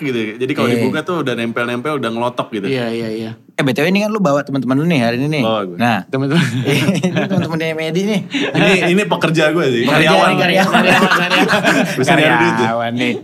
[0.00, 0.13] gitu.
[0.14, 0.76] Jadi kalau Iya.
[0.78, 2.66] dibuka tuh udah nempel-nempel udah ngelotok gitu.
[2.66, 3.30] Iya, iya, iya.
[3.52, 5.42] Eh BTW ini kan lu bawa teman-teman lu nih hari ini nih.
[5.42, 5.76] Bawa gue.
[5.76, 5.98] Nah.
[6.04, 6.44] Teman-teman.
[7.04, 8.20] ini teman-temannya Medi nih.
[8.52, 9.82] ini ini pekerja gue sih.
[9.84, 10.30] Karyawan.
[10.36, 10.72] karyawan.
[10.72, 11.74] Karyawan, karyawan.
[11.98, 12.54] Bisa nyari duit.
[12.56, 13.14] Karyawan nih.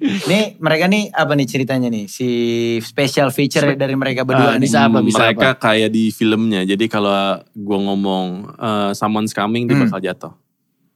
[0.00, 2.04] nih mereka nih apa nih ceritanya nih?
[2.06, 2.28] Si
[2.80, 4.64] special feature dari mereka berdua nih.
[4.64, 6.64] bisa apa, bisa Mereka kayak di filmnya.
[6.64, 7.12] Jadi kalau
[7.46, 9.84] gue ngomong eh, someone's coming dia Hmm.
[9.84, 10.32] bakal jatuh.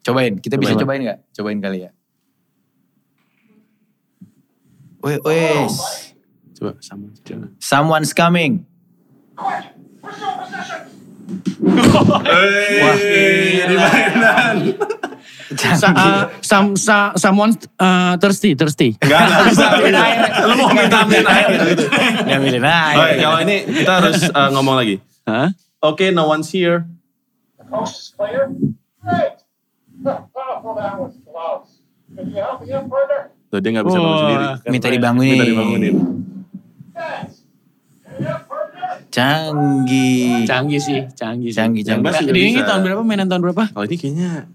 [0.00, 0.80] Cobain, kita bisa Cobain.
[0.80, 1.18] cobain nggak?
[1.32, 1.90] Cobain kali ya.
[5.04, 5.76] Wes.
[6.56, 7.12] Coba sama.
[7.20, 7.52] Coba.
[7.60, 8.64] Someone's coming.
[9.36, 9.60] Wah,
[12.96, 14.56] ini mainan.
[15.54, 18.96] Sa, uh, some, sa, someone uh, thirsty, thirsty.
[19.04, 19.66] Enggak, enggak bisa.
[20.48, 21.84] Lu mau minta ambilin air gitu.
[22.24, 22.96] Ngambilin aja.
[22.96, 24.96] Oke, kalau ini kita harus eh, ngomong lagi.
[25.28, 25.52] Hah?
[25.84, 26.88] Oke, no one's here.
[27.60, 28.48] is clear?
[29.04, 29.36] Great.
[30.00, 31.84] well, that was close.
[32.16, 33.33] Could you help me in further?
[33.54, 34.44] Tuh, dia gak bisa bangun Wah, sendiri.
[34.66, 35.30] Minta dibangunin.
[35.30, 35.94] Minta dibangunin.
[39.14, 40.42] Canggih.
[40.42, 41.58] Canggih sih, canggih sih.
[41.62, 42.34] Canggih, canggih.
[42.34, 43.02] juga Ini, tahun berapa?
[43.06, 43.62] Mainan tahun berapa?
[43.70, 44.50] Kalau ini kayaknya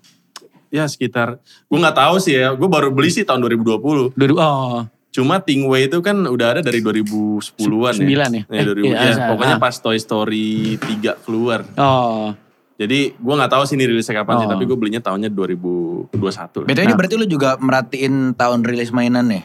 [0.70, 2.52] ya sekitar gue nggak tahu sih ya.
[2.60, 4.20] Gue baru beli sih tahun 2020.
[4.20, 4.84] Dua, oh,
[5.16, 8.04] Cuma Tingway itu kan udah ada dari 2010-an ya.
[8.04, 8.44] Sembilan ya?
[8.52, 9.28] Ya, 2000, Eh, iya, ya, ah.
[9.34, 11.64] pokoknya pas Toy Story 3 keluar.
[11.80, 12.36] oh.
[12.80, 14.52] Jadi gue nggak tahu sih ini rilisnya kapan sih, Oh.
[14.56, 16.64] tapi gue belinya tahunnya 2021.
[16.64, 16.68] lah.
[16.72, 19.44] BTW ini berarti lu juga merhatiin tahun rilis mainan nih?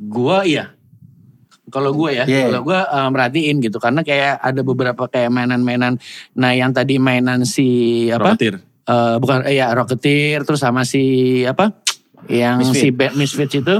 [0.00, 0.72] Gua iya.
[1.68, 2.48] Kalau gue ya, Iya.
[2.50, 6.00] kalau gue eh, merhatiin gitu karena kayak ada beberapa kayak mainan-mainan.
[6.34, 8.32] Nah, yang tadi mainan si apa?
[8.34, 8.64] Rocketeer.
[8.90, 11.04] Eh, bukan eh, ya Rocketeer terus sama si
[11.46, 11.79] apa?
[12.28, 12.80] Yang Misfit.
[12.80, 13.74] si Bad Misfits itu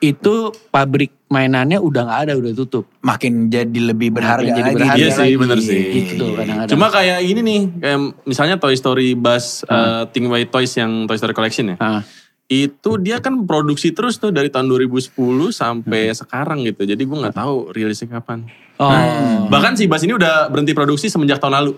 [0.00, 0.34] itu
[0.70, 2.84] pabrik mainannya udah nggak ada, udah tutup.
[3.02, 4.76] Makin jadi lebih berharga Makin jadi lagi.
[4.78, 5.36] berharga Iya sih, lagi.
[5.36, 5.80] bener sih.
[5.90, 6.70] Gitu kadang-kadang.
[6.70, 11.18] Cuma kayak ini nih, kayak misalnya Toy Story Buzz uh, Think White Toys yang Toy
[11.18, 11.76] Story Collection ya.
[11.82, 12.02] Ah.
[12.46, 15.18] Itu dia kan produksi terus tuh dari tahun 2010
[15.50, 16.86] sampai sekarang gitu.
[16.86, 18.46] Jadi gue nggak tahu rilisnya kapan.
[18.78, 19.50] Oh.
[19.50, 21.74] Bahkan si Buzz ini udah berhenti produksi semenjak tahun lalu.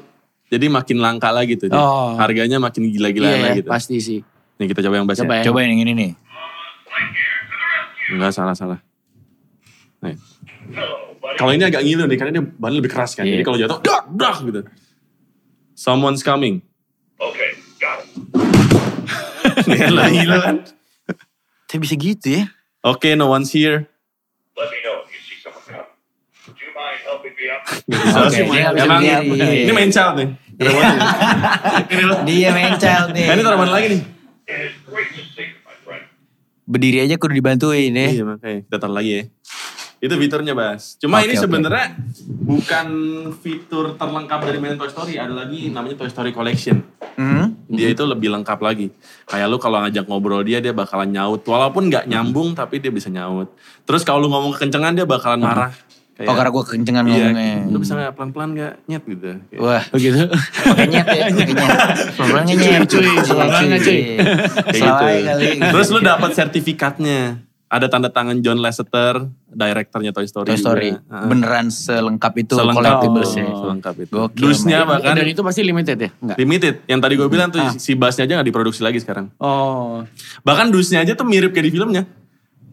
[0.48, 1.72] Jadi makin langka lagi tuh.
[1.72, 2.16] Oh.
[2.20, 3.68] Harganya makin gila-gilaan lagi gitu.
[3.72, 4.20] pasti sih.
[4.58, 5.42] Nih kita coba yang Buzz Coba ya.
[5.42, 5.44] ya.
[5.50, 6.10] Coba yang ini nih.
[8.10, 8.82] Enggak salah-salah.
[10.02, 10.18] Nih.
[11.38, 13.22] Kalau ini agak ngilu nih, karena dia bahannya lebih keras kan.
[13.22, 13.38] Iya.
[13.38, 14.60] Jadi kalau jatuh, dak, dak gitu.
[15.78, 16.58] Someone's coming.
[17.18, 18.10] Okay, got it.
[19.70, 19.78] Nih
[20.26, 20.56] kan kan.
[21.70, 22.50] Tapi bisa gitu ya.
[22.82, 23.86] Oke, no one's here.
[24.58, 25.86] Let me know if you see someone coming.
[26.50, 27.62] Would you mind helping me up?
[27.90, 29.02] Bisa Oke, sih, dia nggak bisa emang
[29.66, 30.28] ini main child nih.
[32.26, 33.26] Dia main child nih.
[33.30, 34.17] Nah, ini taruh mana lagi nih?
[36.68, 38.08] Berdiri aja kudu dibantuin ya.
[38.12, 39.22] Iya makanya kita taruh lagi ya.
[39.98, 40.94] Itu fiturnya Bas.
[41.02, 42.86] Cuma Oke, ini sebenarnya bukan
[43.42, 45.18] fitur terlengkap dari mainan Toy Story.
[45.18, 46.86] Ada lagi namanya Toy Story Collection.
[47.18, 47.58] Hmm?
[47.66, 48.94] Dia itu lebih lengkap lagi.
[49.26, 51.42] Kayak lu kalau ngajak ngobrol dia, dia bakalan nyaut.
[51.42, 53.50] Walaupun nggak nyambung, tapi dia bisa nyaut.
[53.82, 55.74] Terus kalau lu ngomong kekencengan, dia bakalan marah.
[56.18, 57.52] Kayak, Oh karena gue kekencengan iya, ngomongnya.
[57.64, 59.26] lu bisa nggak pelan-pelan nggak nyet gitu.
[59.40, 60.18] Kayak, Wah, Begitu.
[60.66, 61.70] pakai nyet ya, pakai nyet.
[62.18, 62.80] Pelan nyet.
[62.84, 63.98] Cuy, pelan banget, cuy.
[64.02, 65.28] kayak Selalu gitu.
[65.30, 65.48] kali.
[65.70, 67.20] Terus lu dapat sertifikatnya.
[67.68, 69.14] Ada tanda tangan John Lasseter,
[69.46, 70.48] directornya Toy Story.
[70.48, 70.90] Toy Story.
[70.90, 71.20] juga.
[71.22, 73.20] Beneran selengkap itu Selengkap itu.
[73.20, 73.44] ya.
[73.54, 74.10] Selengkap itu.
[74.10, 76.10] Gokil, Dusnya bahkan Dan itu pasti limited ya?
[76.18, 76.36] Enggak.
[76.36, 76.74] limited.
[76.86, 77.76] Yang tadi gue bilang tuh Ah.
[77.76, 79.28] si bassnya aja gak diproduksi lagi sekarang.
[79.36, 80.00] Oh.
[80.42, 82.02] Bahkan dusnya aja tuh mirip kayak di filmnya.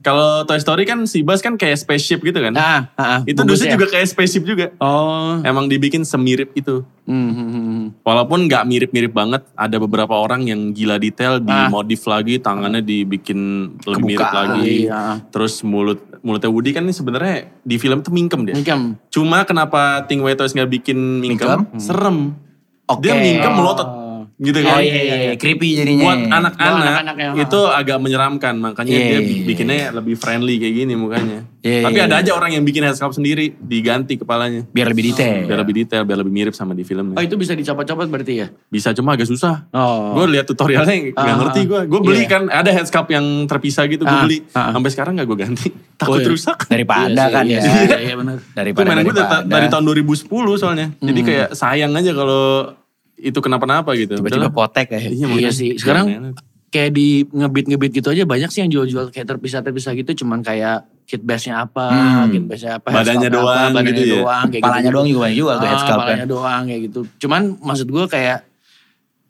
[0.05, 2.53] Kalau Toy Story kan si bass kan kayak spaceship gitu kan.
[2.53, 3.19] Ah, ah, ah.
[3.25, 3.75] itu dusnya ya?
[3.75, 4.69] juga kayak spaceship juga.
[4.77, 5.41] Oh.
[5.41, 6.85] Emang dibikin semirip itu.
[7.03, 7.83] Hmm, hmm, hmm.
[8.01, 11.65] Walaupun nggak mirip-mirip banget, ada beberapa orang yang gila detail Ah.
[11.65, 13.37] dimodif lagi, tangannya dibikin
[13.81, 14.37] lebih mirip Kebuka.
[14.45, 14.85] lagi.
[14.85, 15.25] Iya.
[15.27, 18.53] Terus mulut mulutnya Woody kan ini sebenarnya di film tuh mingkem dia.
[18.53, 19.01] Mingkem.
[19.09, 21.65] Cuma kenapa Ting Wei Toys nggak bikin mingkem?
[21.65, 21.81] Mingkem?
[21.81, 22.37] Serem.
[22.85, 23.01] Oke.
[23.01, 23.57] Dia mingkem Oh.
[23.57, 23.89] melotot.
[24.35, 24.83] Gitu Oh kan.
[24.83, 25.33] iya, iya, iya.
[25.39, 26.11] creepy jadinya.
[26.11, 28.59] Buat anak-anak itu agak menyeramkan.
[28.59, 29.43] Makanya Iya, dia iya, iya.
[29.47, 31.47] bikinnya lebih friendly kayak gini mukanya.
[31.63, 32.23] Iya, Tapi iya, ada iya.
[32.27, 34.67] aja orang yang bikin headsculpt sendiri, diganti kepalanya.
[34.67, 35.47] Biar lebih detail.
[35.47, 37.15] Biar lebih detail, biar lebih mirip sama di filmnya.
[37.15, 38.47] Oh itu bisa dicopot-copot berarti ya?
[38.67, 39.71] Bisa cuma agak susah.
[39.71, 40.13] Oh.
[40.13, 41.81] Gue lihat tutorialnya nggak Ah, ngerti gue.
[41.87, 42.05] Gue iya.
[42.05, 44.03] beli kan ada headsculpt yang terpisah gitu.
[44.03, 44.43] Gue Ah, beli.
[44.51, 44.75] ah.
[44.75, 45.67] Sampai sekarang nggak gue ganti.
[46.01, 46.27] Takut iya.
[46.27, 46.67] rusak.
[46.67, 47.71] Daripada Iya kan iya ya.
[47.87, 48.37] Iya, iya benar.
[48.37, 49.15] Itu Daripada mainan gue
[49.47, 50.27] dari, tahun 2010
[50.59, 50.87] soalnya.
[50.99, 52.75] Jadi kayak sayang aja kalau
[53.17, 54.15] itu kenapa-napa gitu.
[54.15, 54.99] Tiba-tiba potek ya.
[55.01, 55.75] Iya, Iya sih.
[55.75, 56.35] Sekarang
[56.67, 61.21] kayak di ngebit-ngebit gitu aja banyak sih yang jual-jual kayak terpisah-terpisah gitu cuman kayak kit
[61.21, 62.27] base-nya apa, Hmm.
[62.29, 64.15] kit base-nya apa, Badannya doang apa, badannya gitu ya.
[64.19, 64.91] doang kayak Palanya gitu.
[64.91, 65.97] doang juga banyak jual tuh Ah, kan.
[65.97, 66.99] palanya doang kayak gitu.
[67.17, 68.39] Cuman maksud gue kayak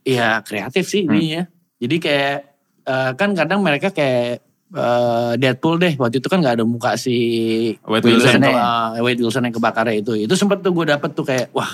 [0.03, 1.13] ya kreatif sih Hmm.
[1.13, 1.43] ini ya.
[1.77, 2.37] Jadi kayak
[2.83, 7.13] eh, kan kadang mereka kayak eh, Deadpool deh waktu itu kan nggak ada muka si
[7.83, 8.41] Wade Wilson Wilson.
[8.43, 8.65] ya.
[8.91, 10.11] eh, Wade Wilson yang kebakarnya itu.
[10.19, 11.69] Itu sempet tuh gue dapet tuh kayak wah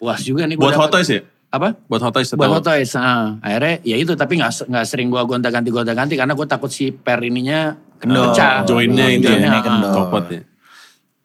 [0.00, 0.88] puas juga nih Buat Hot.
[0.88, 1.20] Toys ya?
[1.52, 1.76] Apa?
[1.84, 2.96] Buat Hot Toys Buat Hot Toys.
[2.96, 3.36] ah.
[3.44, 7.20] akhirnya ya itu tapi nggak nggak sering gue gonta-ganti gonta-ganti karena gue takut si per
[7.20, 8.32] ininya Kendor.
[8.32, 8.64] pecah.
[8.64, 9.62] Joinnya itu Joinnya ya.
[9.62, 9.92] kendor.
[9.92, 10.40] Copot ya.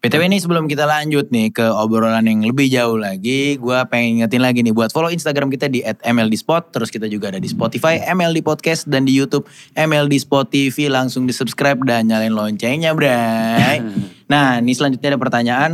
[0.05, 4.37] PTW ini sebelum kita lanjut nih ke obrolan yang lebih jauh lagi, gue pengen ingetin
[4.37, 8.45] lagi nih buat follow Instagram kita di @mldspot, terus kita juga ada di Spotify, MLD
[8.45, 13.81] Podcast dan di YouTube MLD Spot TV langsung di subscribe dan nyalain loncengnya, Bray.
[14.31, 15.71] nah, ini selanjutnya ada pertanyaan,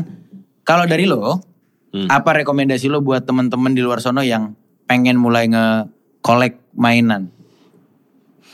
[0.63, 1.43] kalau dari lo,
[1.91, 2.07] Hmm.
[2.07, 7.27] apa rekomendasi lo buat temen-temen di luar sono yang pengen mulai nge-collect mainan?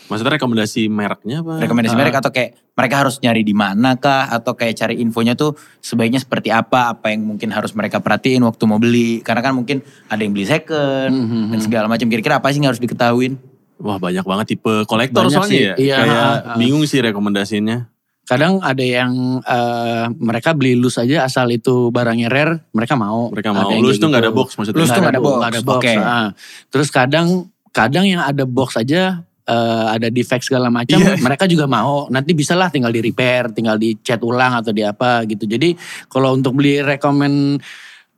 [0.08, 1.60] Maksudnya rekomendasi mereknya apa?
[1.60, 2.00] rekomendasi Ah.
[2.00, 6.18] merek atau kayak mereka harus nyari di mana kah atau kayak cari infonya tuh sebaiknya
[6.18, 10.18] seperti apa apa yang mungkin harus mereka perhatiin waktu mau beli karena kan mungkin ada
[10.18, 11.44] yang beli second Mhm.
[11.52, 13.36] dan segala macam kira-kira apa sih yang harus diketahuin
[13.78, 15.62] Wah banyak banget tipe kolektor soalnya sih.
[15.64, 15.74] ya.
[15.76, 16.58] Iya, Kayak ah.
[16.58, 17.86] bingung sih rekomendasinya.
[18.28, 23.32] Kadang ada yang eh, mereka beli loose aja asal itu barangnya rare, mereka mau.
[23.32, 23.72] Mereka mau.
[23.72, 24.32] yang Loose tuh nggak gitu.
[24.32, 24.80] ada box maksudnya.
[24.84, 25.80] Loose tuh nggak ada box, ada box.
[25.80, 25.94] oke.
[25.96, 26.28] ah.
[26.68, 27.28] Terus kadang
[27.72, 31.16] kadang yang ada box aja eh, ada defect segala macam, Iya.
[31.24, 32.12] mereka juga mau.
[32.12, 35.48] Nanti bisa lah tinggal di repair, tinggal dicat ulang atau di apa gitu.
[35.48, 35.80] Jadi
[36.12, 37.64] kalau untuk beli rekomend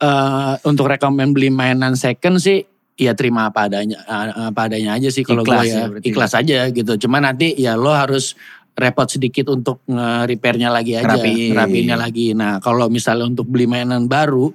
[0.02, 2.66] eh, untuk rekomend beli mainan second sih
[3.00, 3.96] ya terima apa adanya
[4.52, 6.06] apa adanya aja sih kalau gue Ikhlas ya ya berarti.
[6.12, 6.94] ikhlas aja gitu.
[7.00, 8.36] Cuma nanti ya lo harus
[8.80, 11.52] repot sedikit untuk nge-repairnya lagi aja, Rapiin.
[11.54, 12.32] rapiinnya lagi.
[12.32, 14.50] Nah kalau misalnya untuk beli mainan baru,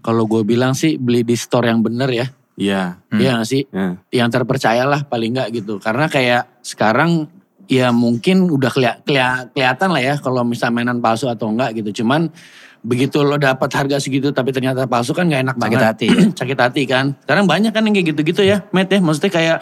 [0.00, 2.26] kalau gue bilang sih beli di store yang bener ya,
[2.56, 2.96] Iya.
[3.12, 3.20] Hmm.
[3.20, 3.62] Iya gak sih?
[3.68, 4.00] Ya.
[4.10, 5.76] Yang terpercaya lah paling nggak gitu.
[5.76, 7.28] Karena kayak sekarang
[7.68, 12.00] ya mungkin udah kelia- kelia- kelihatan lah ya kalau misal mainan palsu atau enggak gitu.
[12.00, 12.32] Cuman
[12.80, 15.84] begitu lo dapat harga segitu tapi ternyata palsu kan nggak enak Sakit banget.
[15.84, 16.16] hati ya.
[16.40, 17.06] Sakit hati kan.
[17.20, 19.04] Sekarang banyak kan yang kayak gitu-gitu ya, Matt ya.
[19.04, 19.58] Maksudnya kayak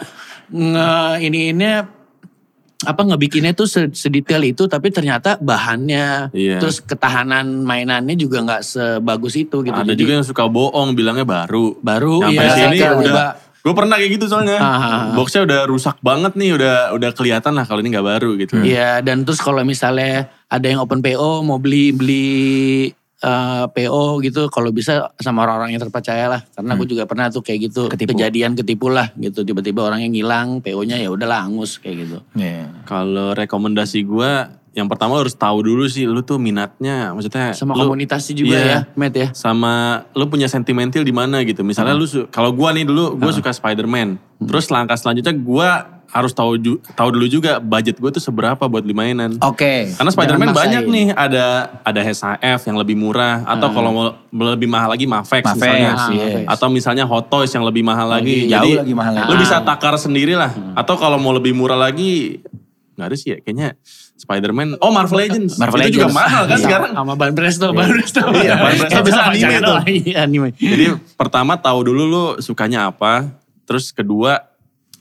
[0.47, 1.67] nge ini ini
[2.85, 6.61] apa ngebikinnya tuh se- sedetail itu tapi ternyata bahannya Iya.
[6.61, 9.73] terus ketahanan mainannya juga nggak sebagus itu gitu.
[9.73, 11.75] Ada Jadi juga yang suka bohong bilangnya baru.
[11.77, 13.29] baru Sampai iya, sini udah
[13.65, 14.61] Gue pernah kayak gitu soalnya.
[14.61, 15.09] Ah.
[15.17, 18.61] Boxnya udah rusak banget nih, udah udah kelihatan lah kalau ini nggak baru gitu.
[18.61, 24.47] Iya dan terus kalau misalnya ada yang open PO mau beli beli eh, PO gitu
[24.47, 28.11] kalau bisa sama orang-orang yang terpercaya lah karena aku juga pernah tuh kayak gitu Ketipu.
[28.11, 32.17] kejadian ketipu lah gitu tiba-tiba orang yang ngilang PO-nya ya udah langus kayak gitu.
[32.33, 32.69] Iya.
[32.83, 34.31] Kalau rekomendasi gue,
[34.71, 38.57] yang pertama lu harus tahu dulu sih, lu tuh minatnya, maksudnya Sama lu- komunitasnya juga
[38.57, 38.67] Iya.
[38.67, 39.27] ya, Matt ya.
[39.31, 39.73] sama
[40.11, 41.63] lu punya sentimental di mana gitu.
[41.63, 44.19] Misalnya lu su- kalau gua nih dulu gua suka Spider-Man.
[44.37, 46.55] Terus langkah selanjutnya gua harus tahu
[46.95, 49.35] tahu dulu juga budget gue tuh seberapa buat beli mainan.
[49.43, 49.91] Oke.
[49.91, 54.95] Karena Spider-Man banyak nih, ada ada SHF yang lebih murah atau kalau mau lebih mahal
[54.95, 55.91] lagi Mafex, Mafex, misalnya.
[56.15, 56.47] yes.
[56.47, 58.47] Atau misalnya Hot Toys yang lebih mahal lagi.
[58.47, 59.27] jauh Jadi lagi mahal lagi.
[59.27, 60.55] Lu bisa takar sendiri lah.
[60.71, 62.39] Atau kalau mau lebih murah lagi
[62.95, 63.75] nggak ada sih ya kayaknya
[64.15, 64.79] Spider-Man.
[64.79, 65.59] Oh Marvel Legends.
[65.59, 66.15] Marvel Itu juga Legends.
[66.15, 66.91] mahal kan Sama- sekarang.
[66.95, 68.21] Sama Ban Presto, Ban Presto.
[68.39, 69.77] Iya, Ban Presto bisa anime tuh.
[69.91, 70.49] iya, anime.
[70.55, 70.85] Jadi
[71.19, 73.27] pertama tahu dulu lu sukanya apa,
[73.67, 74.54] terus kedua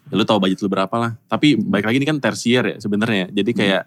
[0.07, 1.13] ya lu tahu budget lu berapa lah.
[1.25, 3.31] Tapi baik lagi ini kan tersier ya sebenarnya.
[3.31, 3.83] Jadi kayak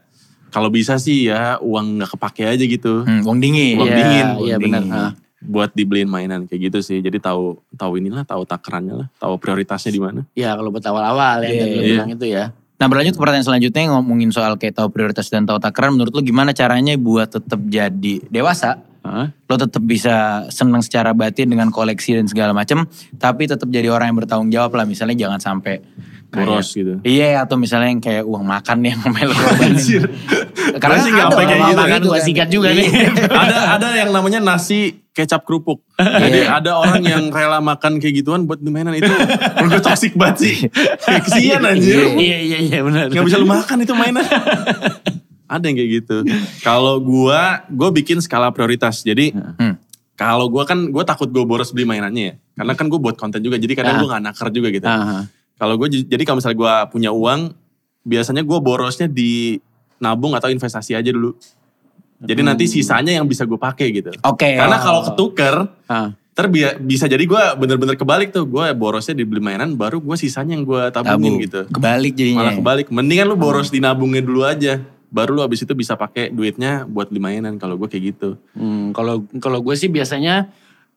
[0.47, 3.03] kalau bisa sih ya uang nggak kepake aja gitu.
[3.03, 3.75] Hmm, uang dingin.
[3.77, 4.81] Uang Iya, dingin, iya uang benar.
[4.83, 4.97] dingin.
[4.97, 5.13] Ah.
[5.37, 6.97] Buat dibeliin mainan kayak gitu sih.
[6.97, 10.21] Jadi tahu tahu inilah, tahu takarannya lah, tahu prioritasnya di mana.
[10.33, 11.89] Ya kalau buat awal-awal ya, Iya, tadi lu iya.
[11.93, 12.45] bilang itu ya.
[12.77, 15.97] Nah berlanjut ke pertanyaan selanjutnya ngomongin soal kayak tahu prioritas dan tahu takaran.
[15.97, 18.81] Menurut lu gimana caranya buat tetap jadi dewasa?
[19.47, 22.85] Lo tetap bisa senang secara batin dengan koleksi dan segala macam,
[23.17, 24.85] tapi tetap jadi orang yang bertanggung jawab lah.
[24.85, 25.79] Misalnya jangan sampai
[26.27, 26.99] Boros gitu.
[27.07, 29.31] Iya atau misalnya yang kayak uang makan yang melo
[30.83, 31.79] Karena Gua sih nggak kayak gitu.
[31.79, 32.87] makan Gua sikat juga nih.
[33.47, 35.87] ada ada yang namanya nasi kecap kerupuk.
[35.95, 39.07] Jadi ada orang yang rela makan kayak gituan buat mainan itu.
[39.07, 40.55] Menurut gue toxic banget sih.
[41.25, 42.11] Kesian anjir.
[42.19, 43.07] Iya iya iya benar.
[43.07, 44.27] Gak bisa lu makan itu mainan.
[45.47, 46.17] Ada yang kayak gitu.
[46.59, 49.01] Kalau gua, gua bikin skala prioritas.
[49.01, 49.79] Jadi Hmm.
[50.13, 52.33] kalau gua kan, gua takut gue boros beli mainannya ya.
[52.53, 53.55] Karena kan gue buat konten juga.
[53.55, 53.99] Jadi kadang Ah.
[53.99, 54.83] gua gak nakar juga gitu.
[55.57, 57.55] Kalau gue, jadi kalau misalnya gua punya uang,
[58.01, 59.57] biasanya gua borosnya di
[59.97, 61.33] nabung atau investasi aja dulu.
[62.17, 64.09] Jadi nanti sisanya yang bisa gue pakai gitu.
[64.21, 64.57] Oke.
[64.57, 65.55] Karena kalau ketuker.
[66.33, 68.45] Ntar bi- bisa jadi gue bener-bener kebalik tuh.
[68.45, 71.61] Gue borosnya dibeli mainan, baru gue sisanya yang gue tabungin tabung gitu.
[71.69, 72.41] kebalik jadinya.
[72.41, 72.85] Malah kebalik.
[72.89, 74.81] Mendingan lu boros di nabungnya dulu aja.
[75.07, 77.55] Baru lu abis itu bisa pakai duitnya buat beli mainan.
[77.55, 78.35] Kalau gue kayak gitu.
[78.51, 80.51] Hmm, kalau kalau gue sih biasanya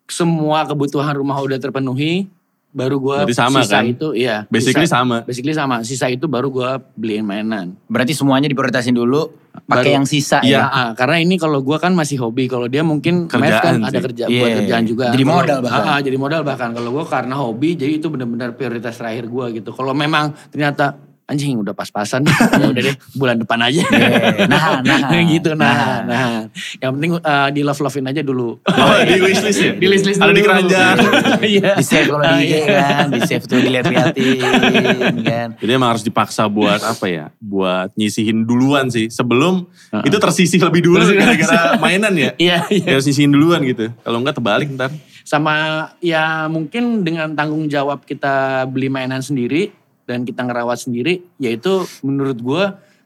[0.05, 2.27] semua kebutuhan rumah udah terpenuhi,
[2.71, 3.85] baru gue Berarti sama sisa kan?
[3.87, 4.43] itu iya.
[4.47, 5.17] Basically sisa- sama.
[5.23, 5.77] Basically sama.
[5.83, 7.79] Sisa itu baru gue beliin mainan.
[7.87, 9.31] Berarti semuanya diprioritasin dulu,
[9.65, 10.59] pakai yang sisa Iya.
[10.61, 10.63] ya.
[10.69, 14.03] Ah, karena ini kalau gue kan masih hobi, kalau dia mungkin kan Kerjaan ada sih.
[14.03, 14.35] kerja Iya.
[14.37, 15.05] buat kerjaan juga.
[15.11, 15.79] Jadi modal bahkan.
[15.81, 16.71] Ah, ah, jadi modal bahkan.
[16.71, 19.71] Kalau gue karena hobi, jadi itu benar-benar prioritas terakhir gue gitu.
[19.71, 20.99] Kalau memang ternyata
[21.31, 23.87] anjing udah pas-pasan, ya udah deh bulan depan aja.
[24.51, 26.03] Nahan, nahan, gitu nah, nahan.
[26.11, 26.41] nah.
[26.83, 28.59] Yang penting eh, di love lovein aja dulu.
[28.67, 29.73] Oh, di wishlist ya?
[29.79, 30.97] Di list-list Ada di keranjang.
[31.41, 31.73] Iya.
[31.79, 32.65] Di save kalau di IG iya.
[32.83, 35.49] kan, di save tuh dilihat-lihatin kan.
[35.57, 37.27] Jadi emang harus dipaksa buat apa ya?
[37.39, 39.09] Buat nyisihin duluan sih.
[39.09, 39.67] Sebelum
[40.03, 42.31] itu tersisih lebih dulu gara-gara mainan ya.
[42.37, 42.99] Iya, iya.
[42.99, 43.95] Harus nyisihin duluan gitu.
[44.03, 44.91] Kalau enggak terbalik ntar.
[45.23, 49.71] Sama ya mungkin dengan tanggung jawab kita beli mainan sendiri
[50.11, 52.63] dan kita ngerawat sendiri, yaitu menurut gue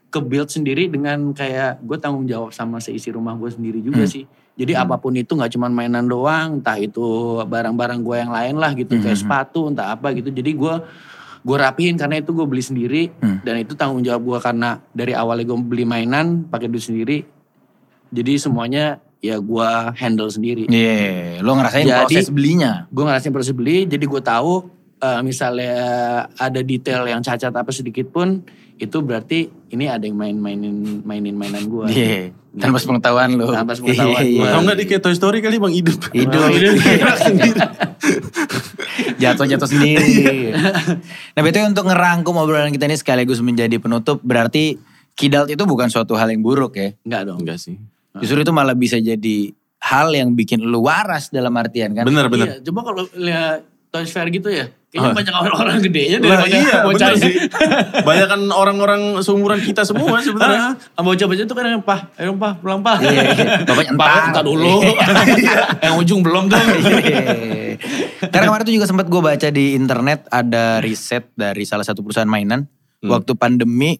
[0.09, 4.25] ke build sendiri dengan kayak gue tanggung jawab sama seisi rumah gue sendiri juga sih.
[4.55, 7.03] Jadi apa pun itu nggak cuma mainan doang, entah itu
[7.45, 10.31] barang-barang gue yang lain lah gitu, kayak sepatu, entah apa gitu.
[10.33, 10.75] Jadi gue
[11.45, 13.03] gue rapihin karena itu gue beli sendiri
[13.45, 17.17] dan itu tanggung jawab gue karena dari awalnya gue beli mainan pakai duit sendiri.
[18.09, 19.67] Jadi semuanya ya gue
[19.99, 20.71] handle sendiri.
[20.71, 22.87] Iya, lo ngerasain Jadi- proses belinya.
[22.87, 25.75] gue ngerasain proses beli jadi gue tahu eh, misalnya
[26.31, 28.43] ada detail yang cacat apa sedikit pun
[28.75, 33.55] itu berarti ini ada yang main-mainin mainin mainan gue Iya, tanpa sepengetahuan lo.
[33.55, 34.45] Tanpa sepengetahuan Iya, gua.
[34.51, 35.99] Atau enggak di kayak Toy Story kali bang hidup.
[36.15, 36.43] Hidup.
[39.21, 40.51] Jatuh-jatuh sendiri.
[41.31, 44.75] nah betul untuk ngerangkum obrolan kita ini sekaligus menjadi penutup berarti
[45.15, 46.91] kidalt itu bukan suatu hal yang buruk ya.
[47.07, 47.79] enggak dong Enggak sih.
[48.19, 52.03] Justru itu malah bisa jadi hal yang bikin lu waras dalam artian kan.
[52.03, 52.47] Bener bener.
[52.47, 53.59] Iya, coba kalau lihat
[53.95, 55.11] Toys Fair gitu ya kayaknya Oh.
[55.11, 57.19] banyak orang-orang gedenya daripada iya bener bocahnya.
[57.19, 57.33] sih.
[58.01, 60.79] Banyak kan orang-orang seumuran kita semua sebenarnya.
[60.95, 62.95] Ah, bocah-bocah itu kan yang pah, ayo pah, pulang pah.
[63.03, 63.45] Iya, iya.
[63.63, 64.23] Bapaknya Pah, entar.
[64.31, 64.71] entar dulu.
[65.81, 66.55] yang ujung belum tuh.
[66.55, 67.75] Iya.
[68.23, 72.23] Karena kemarin tuh juga sempat gue baca di internet ada riset dari salah satu perusahaan
[72.25, 72.63] mainan.
[73.03, 73.11] Hmm.
[73.11, 73.99] Waktu pandemi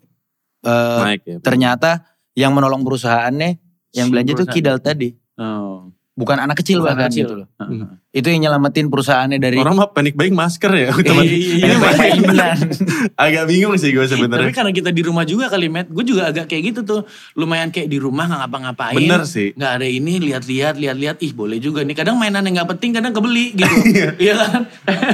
[0.63, 1.37] eh, Naik ya.
[1.39, 3.59] ternyata yang menolong perusahaannya
[3.91, 4.47] yang Si belanja tuh.
[4.47, 5.11] Kidal tadi.
[5.35, 5.91] Oh.
[6.15, 7.27] Bukan anak kecil Bukan bahkan kecil.
[7.27, 7.47] gitu loh.
[7.59, 7.83] Heeh.
[8.15, 10.95] Itu yang nyelamatin perusahaannya dari Orang mah panik buying masker ya.
[11.03, 11.27] Teman.
[11.27, 12.57] Ini mainan.
[13.27, 14.55] Agak bingung sih gue Tapi sebenarnya.
[14.55, 17.01] karena kita di rumah juga kali Matt, gue juga agak kayak gitu tuh.
[17.35, 18.95] Lumayan kayak di rumah nggak ngapa-ngapain.
[18.95, 19.51] Bener sih.
[19.59, 21.19] Nggak ada ini, lihat-lihat, lihat-lihat.
[21.19, 21.91] Ih boleh juga nih.
[21.91, 23.75] Kadang mainan yang nggak penting, kadang kebeli gitu.
[24.15, 24.61] Iya kan?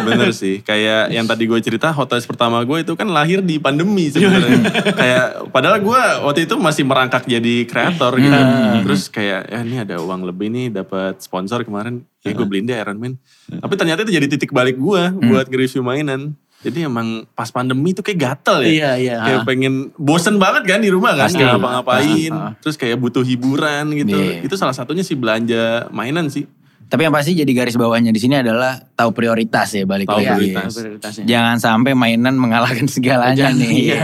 [0.05, 0.61] Bener sih.
[0.61, 4.61] Kayak yang tadi gue cerita hotel pertama gue itu kan lahir di pandemi sebenarnya.
[4.93, 8.37] kayak padahal gue waktu itu masih merangkak jadi kreator gitu.
[8.85, 12.05] Terus kayak ya ini ada uang lebih nih dapat sponsor kemarin.
[12.21, 13.15] Ya gue beliin deh Iron Man.
[13.47, 16.35] Tapi ternyata itu jadi titik balik gue buat nge-review mainan.
[16.61, 18.69] Jadi emang pas pandemi itu kayak gatel ya.
[18.69, 19.17] Iya, iya.
[19.25, 21.25] Kayak pengen bosen banget kan di rumah kan.
[21.25, 21.41] Pasti.
[21.41, 22.31] Nggak ngapa-ngapain.
[22.37, 22.51] Ah, ah.
[22.61, 24.13] Terus kayak butuh hiburan gitu.
[24.13, 24.45] Iya.
[24.45, 26.45] Itu salah satunya sih belanja mainan sih.
[26.91, 30.51] Tapi yang pasti jadi garis bawahnya di sini adalah tahu prioritas ya balik Tahu lagi.
[30.51, 30.75] prioritas.
[30.75, 31.23] Prioritasnya.
[31.23, 33.71] Jangan sampai mainan mengalahkan segalanya Jangan, nih.
[33.71, 34.03] iya.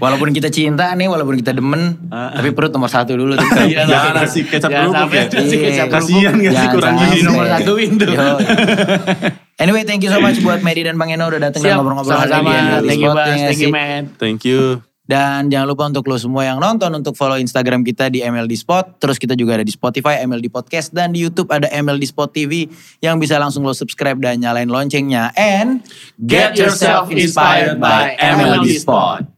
[0.00, 3.36] Walaupun kita cinta nih, walaupun kita demen, tapi perut nomor satu dulu.
[3.36, 3.44] tuh.
[3.62, 5.24] Iya, Jangan nasi kecap Jangan kerupuk sampai ya.
[5.30, 5.62] nasi Iya.
[5.62, 6.40] kecap Kasian kerupuk.
[6.42, 8.08] gak sih kurang gizi nomor satuin tuh.
[8.08, 8.26] Yo.
[9.54, 12.32] Anyway, thank you so much buat Medi dan Bang Eno udah datang dan ngobrol-ngobrol hari
[12.32, 12.80] sama-sama.
[12.82, 14.02] Thank you ya nggak thank you man.
[14.16, 14.91] Thank you.
[15.02, 19.02] Dan jangan lupa untuk lo semua yang nonton untuk follow Instagram kita di MLD Spot.
[19.02, 20.94] Terus kita juga ada di Spotify, MLD Podcast.
[20.94, 22.70] Dan di Youtube ada MLD Spot TV
[23.02, 25.34] yang bisa langsung lo subscribe dan nyalain loncengnya.
[25.34, 25.82] And
[26.22, 29.31] Get yourself inspired by MLD Spot.